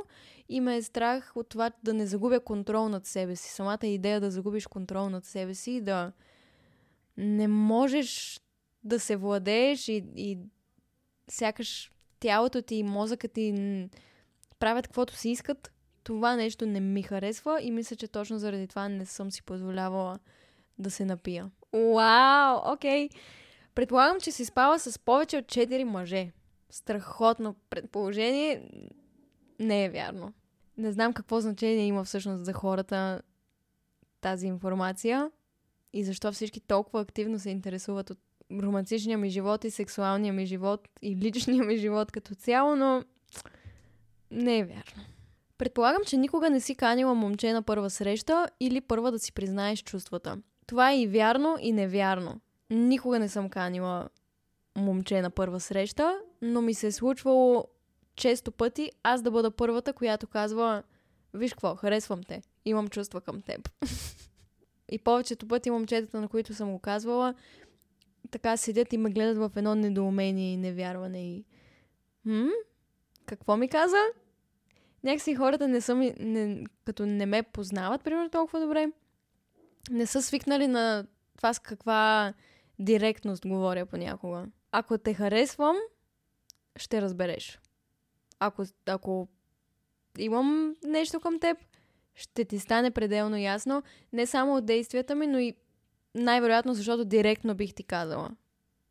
и 0.50 0.62
ме 0.62 0.76
е 0.76 0.82
страх 0.82 1.32
от 1.36 1.50
това 1.50 1.72
да 1.84 1.94
не 1.94 2.06
загубя 2.06 2.40
контрол 2.40 2.90
над 2.90 3.06
себе 3.06 3.36
си. 3.36 3.52
Самата 3.52 3.88
идея 3.88 4.22
да 4.22 4.32
загубиш 4.32 4.68
контрол 4.68 5.10
над 5.10 5.26
себе 5.26 5.54
си 5.54 5.72
и 5.72 5.82
да 5.82 6.12
не 7.18 7.48
можеш 7.48 8.40
да 8.84 9.00
се 9.00 9.16
владееш 9.16 9.88
и, 9.88 10.06
и 10.16 10.40
сякаш 11.30 11.92
тялото 12.20 12.62
ти 12.62 12.76
и 12.76 12.84
мозъкът 12.84 13.34
ти 13.34 13.54
правят 14.60 14.88
каквото 14.88 15.16
си 15.16 15.30
искат, 15.30 15.72
това 16.04 16.36
нещо 16.36 16.66
не 16.66 16.80
ми 16.80 17.04
харесва 17.04 17.62
и 17.62 17.72
мисля, 17.72 17.96
че 17.96 18.08
точно 18.08 18.40
заради 18.40 18.68
това 18.68 18.90
не 18.90 19.06
съм 19.06 19.32
си 19.32 19.44
позволявала 19.44 20.20
да 20.78 20.92
се 20.92 21.06
напия. 21.06 21.52
Вау, 21.74 22.74
окей. 22.74 23.10
Okay. 23.10 23.16
Предполагам, 23.76 24.20
че 24.20 24.32
си 24.32 24.46
спала 24.46 24.80
с 24.80 25.00
повече 25.00 25.38
от 25.38 25.46
4 25.46 25.84
мъже. 25.84 26.32
Страхотно 26.70 27.56
предположение. 27.70 28.70
Не 29.60 29.86
е 29.86 29.90
вярно. 29.90 30.34
Не 30.78 30.92
знам 30.92 31.14
какво 31.14 31.42
значение 31.42 31.86
има 31.86 32.04
всъщност 32.04 32.46
за 32.46 32.54
хората 32.54 33.22
тази 34.22 34.48
информация 34.48 35.32
и 35.94 36.04
защо 36.04 36.32
всички 36.32 36.60
толкова 36.60 37.02
активно 37.02 37.40
се 37.40 37.50
интересуват 37.50 38.10
от 38.10 38.20
романтичния 38.62 39.18
ми 39.18 39.30
живот 39.30 39.64
и 39.64 39.72
сексуалния 39.72 40.34
ми 40.34 40.46
живот 40.46 40.88
и 41.02 41.16
личния 41.16 41.64
ми 41.64 41.78
живот 41.78 42.12
като 42.12 42.36
цяло, 42.36 42.76
но 42.76 43.04
не 44.32 44.58
е 44.58 44.66
вярно. 44.66 45.04
Предполагам, 45.58 46.02
че 46.06 46.18
никога 46.18 46.50
не 46.50 46.60
си 46.60 46.76
канила 46.76 47.14
момче 47.14 47.54
на 47.54 47.62
първа 47.62 47.90
среща 47.90 48.50
или 48.60 48.82
първа 48.82 49.12
да 49.12 49.20
си 49.20 49.34
признаеш 49.34 49.84
чувствата. 49.84 50.42
Това 50.68 50.92
е 50.92 51.02
и 51.02 51.08
вярно, 51.08 51.58
и 51.60 51.72
невярно. 51.72 52.42
Никога 52.70 53.20
не 53.20 53.30
съм 53.30 53.50
канила 53.50 54.10
момче 54.78 55.22
на 55.22 55.30
първа 55.30 55.60
среща, 55.60 56.20
но 56.42 56.62
ми 56.62 56.74
се 56.74 56.88
е 56.88 56.92
случвало 56.92 57.68
често 58.16 58.52
пъти 58.52 58.92
аз 59.04 59.22
да 59.22 59.32
бъда 59.32 59.52
първата, 59.52 59.94
която 59.94 60.28
казва 60.28 60.84
Виж 61.34 61.54
какво, 61.54 61.76
харесвам 61.76 62.24
те, 62.24 62.42
имам 62.66 62.88
чувства 62.88 63.22
към 63.22 63.42
теб. 63.42 63.70
и 64.92 65.00
повечето 65.00 65.48
пъти 65.48 65.70
момчетата, 65.70 66.22
на 66.22 66.28
които 66.28 66.54
съм 66.54 66.72
го 66.72 66.80
казвала, 66.80 67.34
така 68.32 68.58
седят 68.58 68.94
и 68.94 68.98
ме 68.98 69.10
гледат 69.10 69.38
в 69.38 69.52
едно 69.56 69.76
недоумение 69.76 70.54
и 70.54 70.58
невярване 70.58 71.36
и... 71.36 71.46
Хм? 72.24 72.48
Какво 73.26 73.58
ми 73.58 73.68
каза? 73.68 73.98
Някакси 75.04 75.36
хората 75.36 75.68
не 75.68 75.82
са 75.82 75.96
ми... 75.96 76.14
Не, 76.20 76.64
като 76.86 77.06
не 77.06 77.26
ме 77.26 77.44
познават, 77.44 78.04
примерно, 78.04 78.30
толкова 78.30 78.60
добре, 78.60 78.92
не 79.90 80.06
са 80.06 80.22
свикнали 80.22 80.68
на 80.68 81.06
това 81.38 81.54
с 81.54 81.60
каква 81.60 82.34
директност 82.80 83.48
говоря 83.48 83.86
понякога. 83.86 84.46
Ако 84.72 84.98
те 84.98 85.14
харесвам, 85.14 85.78
ще 86.76 87.02
разбереш. 87.02 87.60
Ако, 88.40 88.64
ако 88.86 89.28
имам 90.18 90.76
нещо 90.84 91.20
към 91.20 91.40
теб, 91.40 91.58
ще 92.16 92.46
ти 92.46 92.60
стане 92.60 92.92
пределно 92.92 93.38
ясно, 93.38 93.84
не 94.14 94.26
само 94.26 94.56
от 94.56 94.66
действията 94.66 95.16
ми, 95.16 95.28
но 95.28 95.40
и 95.40 95.56
най-вероятно, 96.16 96.74
защото 96.74 97.06
директно 97.06 97.56
бих 97.56 97.74
ти 97.74 97.84
казала. 97.84 98.30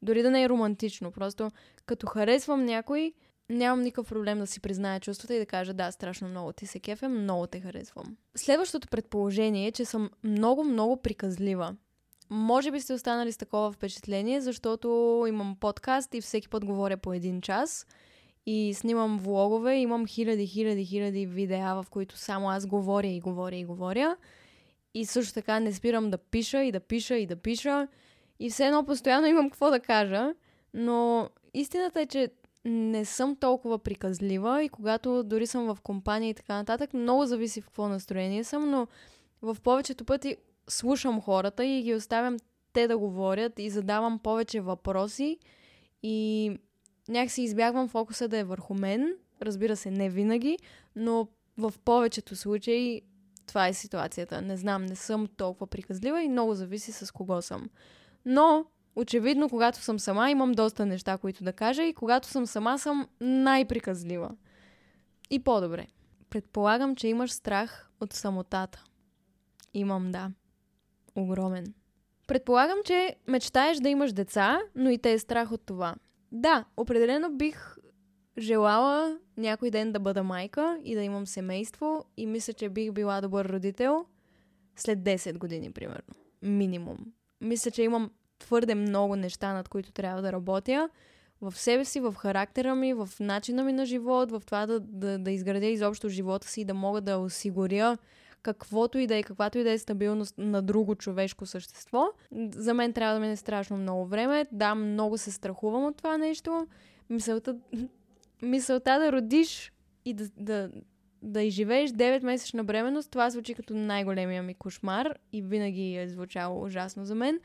Дори 0.02 0.22
да 0.22 0.30
не 0.30 0.42
е 0.42 0.48
романтично, 0.48 1.12
просто 1.12 1.50
като 1.86 2.06
харесвам 2.06 2.64
някой, 2.64 3.12
нямам 3.50 3.82
никакъв 3.82 4.08
проблем 4.08 4.38
да 4.38 4.46
си 4.46 4.60
призная 4.60 5.00
чувствата 5.00 5.34
и 5.34 5.38
да 5.38 5.46
кажа 5.46 5.74
да, 5.74 5.92
страшно 5.92 6.28
много 6.28 6.52
ти 6.52 6.66
се 6.66 6.80
кефе, 6.80 7.08
много 7.08 7.46
те 7.46 7.60
харесвам. 7.60 8.16
Следващото 8.36 8.88
предположение 8.88 9.66
е, 9.66 9.72
че 9.72 9.84
съм 9.84 10.10
много, 10.24 10.64
много 10.64 10.96
приказлива. 10.96 11.76
Може 12.30 12.70
би 12.70 12.80
сте 12.80 12.94
останали 12.94 13.32
с 13.32 13.36
такова 13.36 13.72
впечатление, 13.72 14.40
защото 14.40 14.88
имам 15.28 15.56
подкаст 15.60 16.14
и 16.14 16.20
всеки 16.20 16.48
път 16.48 16.64
говоря 16.64 16.96
по 16.96 17.12
един 17.12 17.40
час 17.40 17.86
и 18.46 18.74
снимам 18.74 19.18
влогове, 19.18 19.76
имам 19.76 20.06
хиляди, 20.06 20.46
хиляди, 20.46 20.84
хиляди 20.84 21.26
видеа, 21.26 21.74
в 21.74 21.86
които 21.90 22.18
само 22.18 22.50
аз 22.50 22.66
говоря 22.66 23.06
и 23.06 23.20
говоря 23.20 23.56
и 23.56 23.64
говоря. 23.64 24.16
И 24.94 25.06
също 25.06 25.34
така 25.34 25.60
не 25.60 25.72
спирам 25.72 26.10
да 26.10 26.18
пиша 26.18 26.64
и 26.64 26.72
да 26.72 26.80
пиша 26.80 27.16
и 27.16 27.26
да 27.26 27.36
пиша. 27.36 27.88
И 28.40 28.50
все 28.50 28.66
едно 28.66 28.84
постоянно 28.84 29.26
имам 29.26 29.50
какво 29.50 29.70
да 29.70 29.80
кажа. 29.80 30.34
Но 30.74 31.28
истината 31.54 32.00
е, 32.00 32.06
че 32.06 32.28
не 32.64 33.04
съм 33.04 33.36
толкова 33.36 33.78
приказлива 33.78 34.64
и 34.64 34.68
когато 34.68 35.22
дори 35.22 35.46
съм 35.46 35.74
в 35.74 35.80
компания 35.80 36.30
и 36.30 36.34
така 36.34 36.54
нататък, 36.54 36.94
много 36.94 37.26
зависи 37.26 37.60
в 37.60 37.64
какво 37.64 37.88
настроение 37.88 38.44
съм, 38.44 38.70
но 38.70 38.86
в 39.42 39.56
повечето 39.62 40.04
пъти 40.04 40.36
слушам 40.68 41.20
хората 41.20 41.64
и 41.64 41.82
ги 41.82 41.94
оставям 41.94 42.36
те 42.72 42.88
да 42.88 42.98
говорят 42.98 43.58
и 43.58 43.70
задавам 43.70 44.18
повече 44.18 44.60
въпроси 44.60 45.38
и 46.02 46.50
някакси 47.08 47.42
избягвам 47.42 47.88
фокуса 47.88 48.28
да 48.28 48.38
е 48.38 48.44
върху 48.44 48.74
мен. 48.74 49.16
Разбира 49.42 49.76
се, 49.76 49.90
не 49.90 50.10
винаги, 50.10 50.58
но 50.96 51.28
в 51.58 51.74
повечето 51.84 52.36
случаи 52.36 53.02
това 53.46 53.68
е 53.68 53.74
ситуацията. 53.74 54.42
Не 54.42 54.56
знам, 54.56 54.84
не 54.84 54.96
съм 54.96 55.26
толкова 55.36 55.66
приказлива 55.66 56.22
и 56.22 56.28
много 56.28 56.54
зависи 56.54 56.92
с 56.92 57.12
кого 57.12 57.42
съм. 57.42 57.70
Но, 58.24 58.64
очевидно, 58.96 59.48
когато 59.48 59.78
съм 59.78 59.98
сама, 59.98 60.30
имам 60.30 60.52
доста 60.52 60.86
неща, 60.86 61.18
които 61.18 61.44
да 61.44 61.52
кажа 61.52 61.84
и 61.84 61.94
когато 61.94 62.28
съм 62.28 62.46
сама, 62.46 62.78
съм 62.78 63.08
най-приказлива. 63.20 64.30
И 65.30 65.38
по-добре. 65.38 65.86
Предполагам, 66.30 66.96
че 66.96 67.08
имаш 67.08 67.32
страх 67.32 67.90
от 68.00 68.12
самотата. 68.12 68.84
Имам, 69.74 70.12
да. 70.12 70.30
Огромен. 71.16 71.74
Предполагам, 72.26 72.78
че 72.84 73.16
мечтаеш 73.28 73.78
да 73.78 73.88
имаш 73.88 74.12
деца, 74.12 74.60
но 74.74 74.90
и 74.90 74.98
те 74.98 75.12
е 75.12 75.18
страх 75.18 75.52
от 75.52 75.66
това. 75.66 75.94
Да, 76.32 76.64
определено 76.76 77.30
бих 77.30 77.76
желала 78.38 79.18
някой 79.36 79.70
ден 79.70 79.92
да 79.92 80.00
бъда 80.00 80.22
майка 80.22 80.80
и 80.84 80.94
да 80.94 81.02
имам 81.02 81.26
семейство 81.26 82.04
и 82.16 82.26
мисля, 82.26 82.52
че 82.52 82.68
бих 82.68 82.92
била 82.92 83.20
добър 83.20 83.48
родител 83.48 84.06
след 84.76 84.98
10 84.98 85.38
години, 85.38 85.72
примерно. 85.72 86.14
Минимум. 86.42 86.98
Мисля, 87.40 87.70
че 87.70 87.82
имам 87.82 88.10
твърде 88.42 88.74
много 88.74 89.16
неща, 89.16 89.52
над 89.52 89.68
които 89.68 89.92
трябва 89.92 90.22
да 90.22 90.32
работя 90.32 90.88
в 91.40 91.58
себе 91.58 91.84
си, 91.84 92.00
в 92.00 92.14
характера 92.18 92.74
ми, 92.74 92.94
в 92.94 93.08
начина 93.20 93.64
ми 93.64 93.72
на 93.72 93.86
живот, 93.86 94.30
в 94.30 94.42
това 94.46 94.66
да, 94.66 94.80
да, 94.80 95.18
да 95.18 95.30
изградя 95.30 95.66
изобщо 95.66 96.08
живота 96.08 96.48
си 96.48 96.60
и 96.60 96.64
да 96.64 96.74
мога 96.74 97.00
да 97.00 97.18
осигуря 97.18 97.98
каквото 98.42 98.98
и 98.98 99.06
да 99.06 99.16
е, 99.16 99.22
каквато 99.22 99.58
и 99.58 99.64
да 99.64 99.70
е 99.70 99.78
стабилност 99.78 100.34
на 100.38 100.62
друго 100.62 100.94
човешко 100.94 101.46
същество. 101.46 102.06
За 102.54 102.74
мен 102.74 102.92
трябва 102.92 103.14
да 103.14 103.20
мине 103.20 103.36
страшно 103.36 103.76
много 103.76 104.06
време. 104.06 104.46
Да, 104.52 104.74
много 104.74 105.18
се 105.18 105.32
страхувам 105.32 105.84
от 105.84 105.96
това 105.96 106.18
нещо. 106.18 106.66
Мисълта, 107.10 107.56
мисълта 108.42 108.98
да 108.98 109.12
родиш 109.12 109.72
и 110.04 110.14
да, 110.14 110.28
да, 110.36 110.70
да 111.22 111.42
изживееш 111.42 111.90
9-месечна 111.90 112.62
бременност, 112.62 113.10
това 113.10 113.30
звучи 113.30 113.54
като 113.54 113.74
най-големия 113.74 114.42
ми 114.42 114.54
кошмар 114.54 115.14
и 115.32 115.42
винаги 115.42 115.96
е 115.96 116.08
звучало 116.08 116.64
ужасно 116.64 117.04
за 117.04 117.14
мен. 117.14 117.40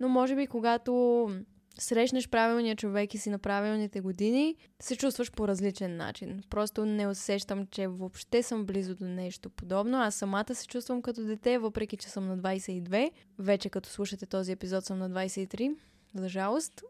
Но 0.00 0.08
може 0.08 0.36
би 0.36 0.46
когато 0.46 1.30
срещнеш 1.78 2.28
правилния 2.28 2.76
човек 2.76 3.14
и 3.14 3.18
си 3.18 3.30
на 3.30 3.38
правилните 3.38 4.00
години, 4.00 4.56
се 4.80 4.96
чувстваш 4.96 5.32
по 5.32 5.48
различен 5.48 5.96
начин. 5.96 6.42
Просто 6.50 6.84
не 6.84 7.06
усещам, 7.06 7.66
че 7.66 7.88
въобще 7.88 8.42
съм 8.42 8.66
близо 8.66 8.94
до 8.94 9.04
нещо 9.04 9.50
подобно. 9.50 9.98
Аз 9.98 10.14
самата 10.14 10.54
се 10.54 10.66
чувствам 10.66 11.02
като 11.02 11.24
дете, 11.24 11.58
въпреки 11.58 11.96
че 11.96 12.08
съм 12.08 12.28
на 12.28 12.38
22. 12.38 13.10
Вече 13.38 13.70
като 13.70 13.88
слушате 13.88 14.26
този 14.26 14.52
епизод 14.52 14.84
съм 14.84 14.98
на 14.98 15.10
23. 15.10 15.76
За 16.14 16.28
жалост. 16.28 16.82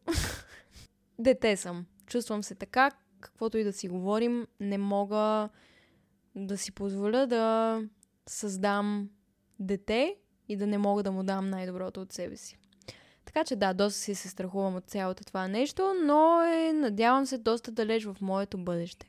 дете 1.18 1.56
съм. 1.56 1.86
Чувствам 2.06 2.42
се 2.42 2.54
така, 2.54 2.90
каквото 3.20 3.58
и 3.58 3.64
да 3.64 3.72
си 3.72 3.88
говорим, 3.88 4.46
не 4.60 4.78
мога 4.78 5.48
да 6.34 6.58
си 6.58 6.72
позволя 6.72 7.26
да 7.26 7.78
създам 8.26 9.10
дете 9.60 10.16
и 10.48 10.56
да 10.56 10.66
не 10.66 10.78
мога 10.78 11.02
да 11.02 11.12
му 11.12 11.22
дам 11.22 11.50
най-доброто 11.50 12.00
от 12.00 12.12
себе 12.12 12.36
си. 12.36 12.58
Така 13.34 13.44
че 13.44 13.56
да, 13.56 13.74
доста 13.74 14.00
си 14.00 14.14
се 14.14 14.28
страхувам 14.28 14.76
от 14.76 14.84
цялото 14.84 15.24
това 15.24 15.48
нещо, 15.48 15.94
но 16.04 16.42
е, 16.42 16.72
надявам 16.72 17.26
се, 17.26 17.38
доста 17.38 17.72
далеч 17.72 18.04
в 18.04 18.16
моето 18.20 18.58
бъдеще. 18.58 19.06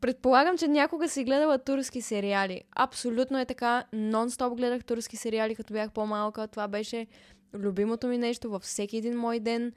Предполагам, 0.00 0.58
че 0.58 0.68
някога 0.68 1.08
си 1.08 1.24
гледала 1.24 1.58
турски 1.58 2.00
сериали. 2.00 2.62
Абсолютно 2.76 3.38
е 3.38 3.44
така. 3.44 3.84
Нон-стоп 3.94 4.56
гледах 4.56 4.84
турски 4.84 5.16
сериали, 5.16 5.54
като 5.54 5.72
бях 5.72 5.92
по-малка. 5.92 6.48
Това 6.48 6.68
беше 6.68 7.06
любимото 7.54 8.06
ми 8.06 8.18
нещо 8.18 8.50
във 8.50 8.62
всеки 8.62 8.96
един 8.96 9.18
мой 9.18 9.40
ден. 9.40 9.72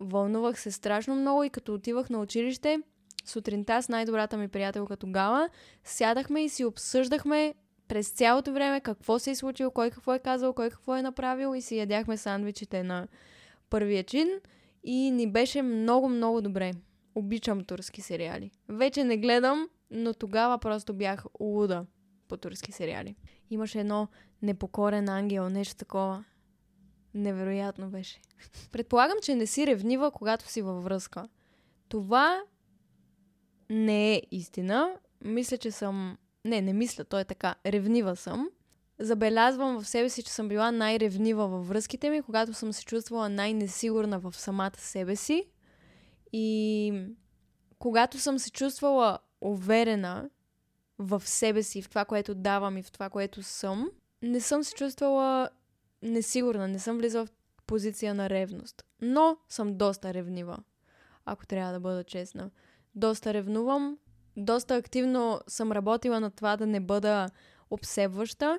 Вълнувах 0.00 0.60
се 0.60 0.70
страшно 0.70 1.14
много 1.14 1.44
и 1.44 1.50
като 1.50 1.74
отивах 1.74 2.10
на 2.10 2.20
училище, 2.20 2.78
сутринта 3.24 3.82
с 3.82 3.88
най-добрата 3.88 4.36
ми 4.36 4.48
приятелка 4.48 4.96
тогава, 4.96 5.48
сядахме 5.84 6.44
и 6.44 6.48
си 6.48 6.64
обсъждахме 6.64 7.54
през 7.88 8.08
цялото 8.08 8.52
време 8.52 8.80
какво 8.80 9.18
се 9.18 9.30
е 9.30 9.34
случило, 9.34 9.70
кой 9.70 9.90
какво 9.90 10.14
е 10.14 10.18
казал, 10.18 10.52
кой 10.52 10.70
какво 10.70 10.96
е 10.96 11.02
направил 11.02 11.54
и 11.54 11.62
си 11.62 11.76
ядяхме 11.76 12.16
сандвичите 12.16 12.82
на 12.82 13.08
първия 13.70 14.04
чин 14.04 14.28
и 14.84 15.10
ни 15.10 15.30
беше 15.32 15.62
много, 15.62 16.08
много 16.08 16.40
добре. 16.40 16.72
Обичам 17.14 17.64
турски 17.64 18.00
сериали. 18.00 18.50
Вече 18.68 19.04
не 19.04 19.16
гледам, 19.16 19.68
но 19.90 20.14
тогава 20.14 20.58
просто 20.58 20.94
бях 20.94 21.24
луда 21.40 21.86
по 22.28 22.36
турски 22.36 22.72
сериали. 22.72 23.16
Имаше 23.50 23.80
едно 23.80 24.08
непокорен 24.42 25.08
ангел, 25.08 25.48
нещо 25.48 25.76
такова. 25.76 26.24
Невероятно 27.14 27.90
беше. 27.90 28.20
Предполагам, 28.72 29.18
че 29.22 29.34
не 29.34 29.46
си 29.46 29.66
ревнива, 29.66 30.10
когато 30.10 30.48
си 30.48 30.62
във 30.62 30.84
връзка. 30.84 31.28
Това 31.88 32.40
не 33.70 34.14
е 34.14 34.22
истина. 34.30 34.94
Мисля, 35.24 35.56
че 35.56 35.70
съм 35.70 36.18
не, 36.48 36.60
не 36.60 36.72
мисля, 36.72 37.04
то 37.04 37.18
е 37.18 37.24
така. 37.24 37.54
Ревнива 37.66 38.16
съм. 38.16 38.50
Забелязвам 38.98 39.80
в 39.80 39.88
себе 39.88 40.08
си, 40.08 40.22
че 40.22 40.32
съм 40.32 40.48
била 40.48 40.70
най-ревнива 40.70 41.48
във 41.48 41.68
връзките 41.68 42.10
ми, 42.10 42.22
когато 42.22 42.54
съм 42.54 42.72
се 42.72 42.84
чувствала 42.84 43.28
най-несигурна 43.28 44.18
в 44.18 44.32
самата 44.36 44.76
себе 44.76 45.16
си. 45.16 45.44
И 46.32 46.92
когато 47.78 48.18
съм 48.18 48.38
се 48.38 48.50
чувствала 48.50 49.18
уверена 49.40 50.30
в 50.98 51.22
себе 51.24 51.62
си, 51.62 51.82
в 51.82 51.88
това, 51.88 52.04
което 52.04 52.34
давам 52.34 52.76
и 52.76 52.82
в 52.82 52.92
това, 52.92 53.10
което 53.10 53.42
съм, 53.42 53.90
не 54.22 54.40
съм 54.40 54.64
се 54.64 54.74
чувствала 54.74 55.48
несигурна, 56.02 56.68
не 56.68 56.78
съм 56.78 56.98
влизала 56.98 57.26
в 57.26 57.62
позиция 57.66 58.14
на 58.14 58.30
ревност. 58.30 58.84
Но 59.02 59.36
съм 59.48 59.76
доста 59.76 60.14
ревнива, 60.14 60.58
ако 61.24 61.46
трябва 61.46 61.72
да 61.72 61.80
бъда 61.80 62.04
честна. 62.04 62.50
Доста 62.94 63.34
ревнувам, 63.34 63.98
доста 64.38 64.76
активно 64.76 65.40
съм 65.46 65.72
работила 65.72 66.20
на 66.20 66.30
това 66.30 66.56
да 66.56 66.66
не 66.66 66.80
бъда 66.80 67.28
обсебваща 67.70 68.58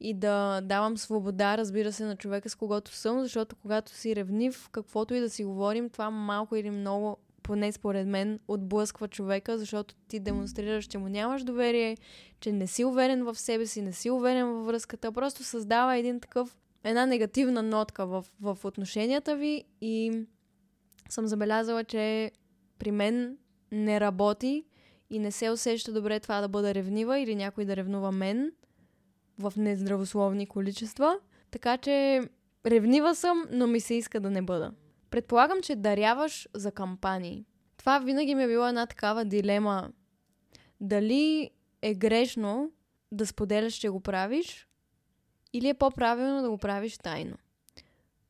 и 0.00 0.14
да 0.14 0.60
давам 0.60 0.98
свобода, 0.98 1.58
разбира 1.58 1.92
се, 1.92 2.04
на 2.04 2.16
човека 2.16 2.50
с 2.50 2.54
когото 2.54 2.90
съм, 2.90 3.22
защото 3.22 3.56
когато 3.56 3.92
си 3.92 4.16
ревнив, 4.16 4.68
каквото 4.72 5.14
и 5.14 5.20
да 5.20 5.30
си 5.30 5.44
говорим, 5.44 5.90
това 5.90 6.10
малко 6.10 6.56
или 6.56 6.70
много 6.70 7.16
поне 7.42 7.72
според 7.72 8.06
мен, 8.06 8.40
отблъсква 8.48 9.08
човека, 9.08 9.58
защото 9.58 9.94
ти 10.08 10.20
демонстрираш, 10.20 10.84
че 10.84 10.98
му 10.98 11.08
нямаш 11.08 11.42
доверие, 11.42 11.96
че 12.40 12.52
не 12.52 12.66
си 12.66 12.84
уверен 12.84 13.24
в 13.24 13.34
себе 13.34 13.66
си, 13.66 13.82
не 13.82 13.92
си 13.92 14.10
уверен 14.10 14.46
във 14.46 14.66
връзката. 14.66 15.12
Просто 15.12 15.44
създава 15.44 15.96
един 15.96 16.20
такъв, 16.20 16.56
една 16.84 17.06
негативна 17.06 17.62
нотка 17.62 18.06
в, 18.06 18.24
в 18.40 18.58
отношенията 18.64 19.36
ви 19.36 19.64
и 19.80 20.22
съм 21.08 21.26
забелязала, 21.26 21.84
че 21.84 22.32
при 22.78 22.90
мен 22.90 23.36
не 23.72 24.00
работи 24.00 24.64
и 25.10 25.18
не 25.18 25.32
се 25.32 25.50
усеща 25.50 25.92
добре 25.92 26.20
това 26.20 26.40
да 26.40 26.48
бъда 26.48 26.74
ревнива 26.74 27.18
или 27.18 27.34
някой 27.34 27.64
да 27.64 27.76
ревнува 27.76 28.12
мен 28.12 28.52
в 29.38 29.52
нездравословни 29.56 30.46
количества. 30.46 31.18
Така 31.50 31.76
че 31.76 32.22
ревнива 32.66 33.14
съм, 33.14 33.44
но 33.50 33.66
ми 33.66 33.80
се 33.80 33.94
иска 33.94 34.20
да 34.20 34.30
не 34.30 34.42
бъда. 34.42 34.72
Предполагам, 35.10 35.62
че 35.62 35.76
даряваш 35.76 36.48
за 36.54 36.72
кампании. 36.72 37.44
Това 37.76 37.98
винаги 37.98 38.34
ми 38.34 38.42
е 38.42 38.46
била 38.46 38.68
една 38.68 38.86
такава 38.86 39.24
дилема. 39.24 39.90
Дали 40.80 41.50
е 41.82 41.94
грешно 41.94 42.72
да 43.12 43.26
споделяш, 43.26 43.74
че 43.74 43.88
го 43.88 44.00
правиш, 44.00 44.68
или 45.52 45.68
е 45.68 45.74
по-правилно 45.74 46.42
да 46.42 46.50
го 46.50 46.58
правиш 46.58 46.98
тайно. 46.98 47.36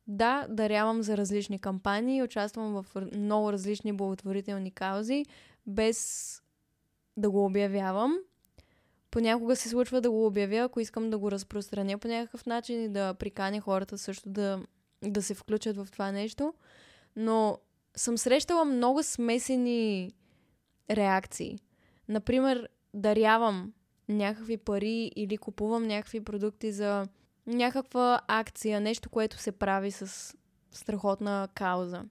Да, 0.07 0.47
дарявам 0.49 1.03
за 1.03 1.17
различни 1.17 1.59
кампании, 1.59 2.23
участвам 2.23 2.83
в 2.83 2.85
много 3.15 3.51
различни 3.51 3.93
благотворителни 3.93 4.71
каузи, 4.71 5.25
без 5.67 6.41
да 7.17 7.29
го 7.29 7.45
обявявам. 7.45 8.17
Понякога 9.11 9.55
се 9.55 9.69
случва 9.69 10.01
да 10.01 10.11
го 10.11 10.25
обявя, 10.25 10.57
ако 10.57 10.79
искам 10.79 11.09
да 11.09 11.17
го 11.17 11.31
разпространя 11.31 11.97
по 11.97 12.07
някакъв 12.07 12.45
начин 12.45 12.83
и 12.83 12.89
да 12.89 13.13
приканя 13.13 13.61
хората 13.61 13.97
също 13.97 14.29
да, 14.29 14.63
да 15.03 15.21
се 15.21 15.33
включат 15.33 15.77
в 15.77 15.87
това 15.91 16.11
нещо. 16.11 16.53
Но 17.15 17.57
съм 17.95 18.17
срещала 18.17 18.65
много 18.65 19.03
смесени 19.03 20.11
реакции. 20.91 21.59
Например, 22.07 22.69
дарявам 22.93 23.73
някакви 24.09 24.57
пари 24.57 25.11
или 25.15 25.37
купувам 25.37 25.83
някакви 25.83 26.21
продукти 26.21 26.71
за 26.71 27.07
някаква 27.47 28.21
акция, 28.27 28.81
нещо, 28.81 29.09
което 29.09 29.37
се 29.37 29.51
прави 29.51 29.91
с 29.91 30.35
страхотна 30.71 31.47
кауза. 31.53 32.03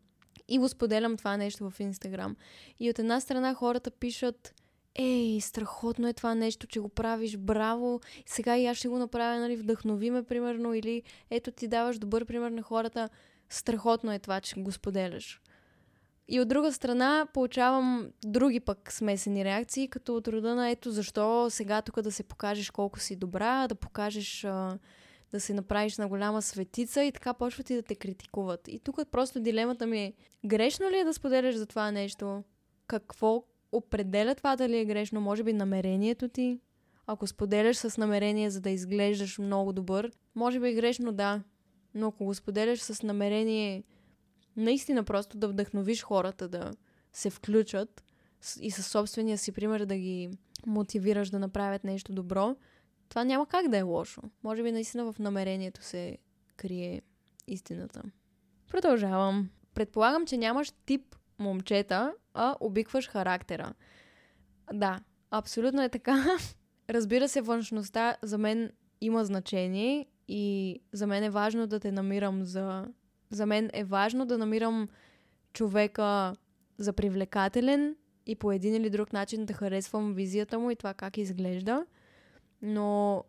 И 0.48 0.58
го 0.58 0.68
споделям 0.68 1.16
това 1.16 1.36
нещо 1.36 1.70
в 1.70 1.80
Инстаграм. 1.80 2.36
И 2.80 2.90
от 2.90 2.98
една 2.98 3.20
страна 3.20 3.54
хората 3.54 3.90
пишат 3.90 4.54
Ей, 4.98 5.40
страхотно 5.40 6.08
е 6.08 6.12
това 6.12 6.34
нещо, 6.34 6.66
че 6.66 6.80
го 6.80 6.88
правиш, 6.88 7.36
браво, 7.36 8.00
сега 8.26 8.56
и 8.56 8.66
аз 8.66 8.76
ще 8.76 8.88
го 8.88 8.98
направя, 8.98 9.38
нали, 9.38 9.56
вдъхнови 9.56 10.10
ме, 10.10 10.22
примерно, 10.22 10.74
или 10.74 11.02
ето 11.30 11.50
ти 11.50 11.68
даваш 11.68 11.98
добър 11.98 12.24
пример 12.24 12.50
на 12.50 12.62
хората, 12.62 13.08
страхотно 13.48 14.12
е 14.12 14.18
това, 14.18 14.40
че 14.40 14.60
го 14.60 14.72
споделяш. 14.72 15.40
И 16.28 16.40
от 16.40 16.48
друга 16.48 16.72
страна 16.72 17.26
получавам 17.34 18.10
други 18.24 18.60
пък 18.60 18.92
смесени 18.92 19.44
реакции, 19.44 19.88
като 19.88 20.16
от 20.16 20.28
рода 20.28 20.54
на 20.54 20.70
ето 20.70 20.90
защо 20.90 21.50
сега 21.50 21.82
тук 21.82 22.02
да 22.02 22.12
се 22.12 22.22
покажеш 22.22 22.70
колко 22.70 23.00
си 23.00 23.16
добра, 23.16 23.68
да 23.68 23.74
покажеш 23.74 24.46
да 25.30 25.40
се 25.40 25.54
направиш 25.54 25.98
на 25.98 26.08
голяма 26.08 26.42
светица 26.42 27.04
и 27.04 27.12
така 27.12 27.34
почват 27.34 27.70
и 27.70 27.74
да 27.74 27.82
те 27.82 27.94
критикуват. 27.94 28.68
И 28.68 28.78
тук 28.78 29.00
просто 29.10 29.40
дилемата 29.40 29.86
ми 29.86 29.98
е, 29.98 30.12
грешно 30.46 30.90
ли 30.90 30.98
е 30.98 31.04
да 31.04 31.14
споделяш 31.14 31.54
за 31.54 31.66
това 31.66 31.90
нещо? 31.90 32.42
Какво 32.86 33.44
определя 33.72 34.34
това 34.34 34.56
дали 34.56 34.78
е 34.78 34.84
грешно? 34.84 35.20
Може 35.20 35.42
би 35.42 35.52
намерението 35.52 36.28
ти? 36.28 36.60
Ако 37.06 37.26
споделяш 37.26 37.76
с 37.76 37.98
намерение, 37.98 38.50
за 38.50 38.60
да 38.60 38.70
изглеждаш 38.70 39.38
много 39.38 39.72
добър, 39.72 40.10
може 40.34 40.60
би 40.60 40.68
е 40.68 40.74
грешно, 40.74 41.12
да. 41.12 41.42
Но 41.94 42.06
ако 42.08 42.24
го 42.24 42.34
споделяш 42.34 42.80
с 42.80 43.02
намерение 43.02 43.84
наистина 44.56 45.04
просто 45.04 45.38
да 45.38 45.48
вдъхновиш 45.48 46.02
хората 46.02 46.48
да 46.48 46.70
се 47.12 47.30
включат 47.30 48.04
и 48.60 48.70
със 48.70 48.86
собствения 48.86 49.38
си 49.38 49.52
пример 49.52 49.84
да 49.84 49.96
ги 49.96 50.30
мотивираш 50.66 51.30
да 51.30 51.38
направят 51.38 51.84
нещо 51.84 52.12
добро, 52.12 52.56
това 53.08 53.24
няма 53.24 53.46
как 53.46 53.68
да 53.68 53.78
е 53.78 53.82
лошо. 53.82 54.22
Може 54.42 54.62
би 54.62 54.72
наистина 54.72 55.12
в 55.12 55.18
намерението 55.18 55.82
се 55.82 56.18
крие 56.56 57.02
истината. 57.46 58.02
Продължавам. 58.70 59.50
Предполагам, 59.74 60.26
че 60.26 60.36
нямаш 60.36 60.72
тип 60.86 61.16
момчета, 61.38 62.14
а 62.34 62.56
обикваш 62.60 63.08
характера. 63.08 63.74
Да, 64.72 65.00
абсолютно 65.30 65.82
е 65.82 65.88
така. 65.88 66.24
Разбира 66.90 67.28
се, 67.28 67.40
външността 67.40 68.16
за 68.22 68.38
мен 68.38 68.70
има 69.00 69.24
значение 69.24 70.06
и 70.28 70.80
за 70.92 71.06
мен 71.06 71.24
е 71.24 71.30
важно 71.30 71.66
да 71.66 71.80
те 71.80 71.92
намирам 71.92 72.44
за... 72.44 72.86
За 73.30 73.46
мен 73.46 73.70
е 73.72 73.84
важно 73.84 74.26
да 74.26 74.38
намирам 74.38 74.88
човека 75.52 76.34
за 76.78 76.92
привлекателен 76.92 77.96
и 78.26 78.34
по 78.34 78.52
един 78.52 78.74
или 78.74 78.90
друг 78.90 79.12
начин 79.12 79.46
да 79.46 79.52
харесвам 79.52 80.14
визията 80.14 80.58
му 80.58 80.70
и 80.70 80.76
това 80.76 80.94
как 80.94 81.16
изглежда. 81.18 81.86
Но 82.62 83.24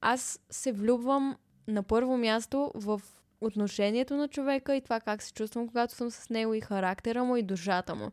аз 0.00 0.40
се 0.50 0.72
влюбвам 0.72 1.36
на 1.68 1.82
първо 1.82 2.16
място 2.16 2.72
в 2.74 3.02
отношението 3.42 4.16
на 4.16 4.28
човека 4.28 4.76
и 4.76 4.80
това 4.80 5.00
как 5.00 5.22
се 5.22 5.32
чувствам, 5.32 5.68
когато 5.68 5.94
съм 5.94 6.10
с 6.10 6.30
него 6.30 6.54
и 6.54 6.60
характера 6.60 7.24
му 7.24 7.36
и 7.36 7.42
душата 7.42 7.94
му. 7.94 8.10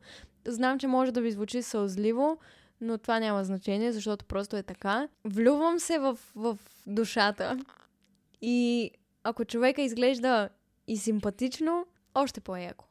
Знам, 0.47 0.79
че 0.79 0.87
може 0.87 1.11
да 1.11 1.21
ви 1.21 1.31
звучи 1.31 1.61
сълзливо, 1.61 2.37
но 2.81 2.97
това 2.97 3.19
няма 3.19 3.43
значение, 3.43 3.91
защото 3.91 4.25
просто 4.25 4.55
е 4.55 4.63
така. 4.63 5.07
Влюбвам 5.25 5.79
се 5.79 5.99
в, 5.99 6.19
в 6.35 6.57
душата 6.87 7.59
и 8.41 8.91
ако 9.23 9.45
човека 9.45 9.81
изглежда 9.81 10.49
и 10.87 10.97
симпатично, 10.97 11.85
още 12.15 12.41
по-яко. 12.41 12.85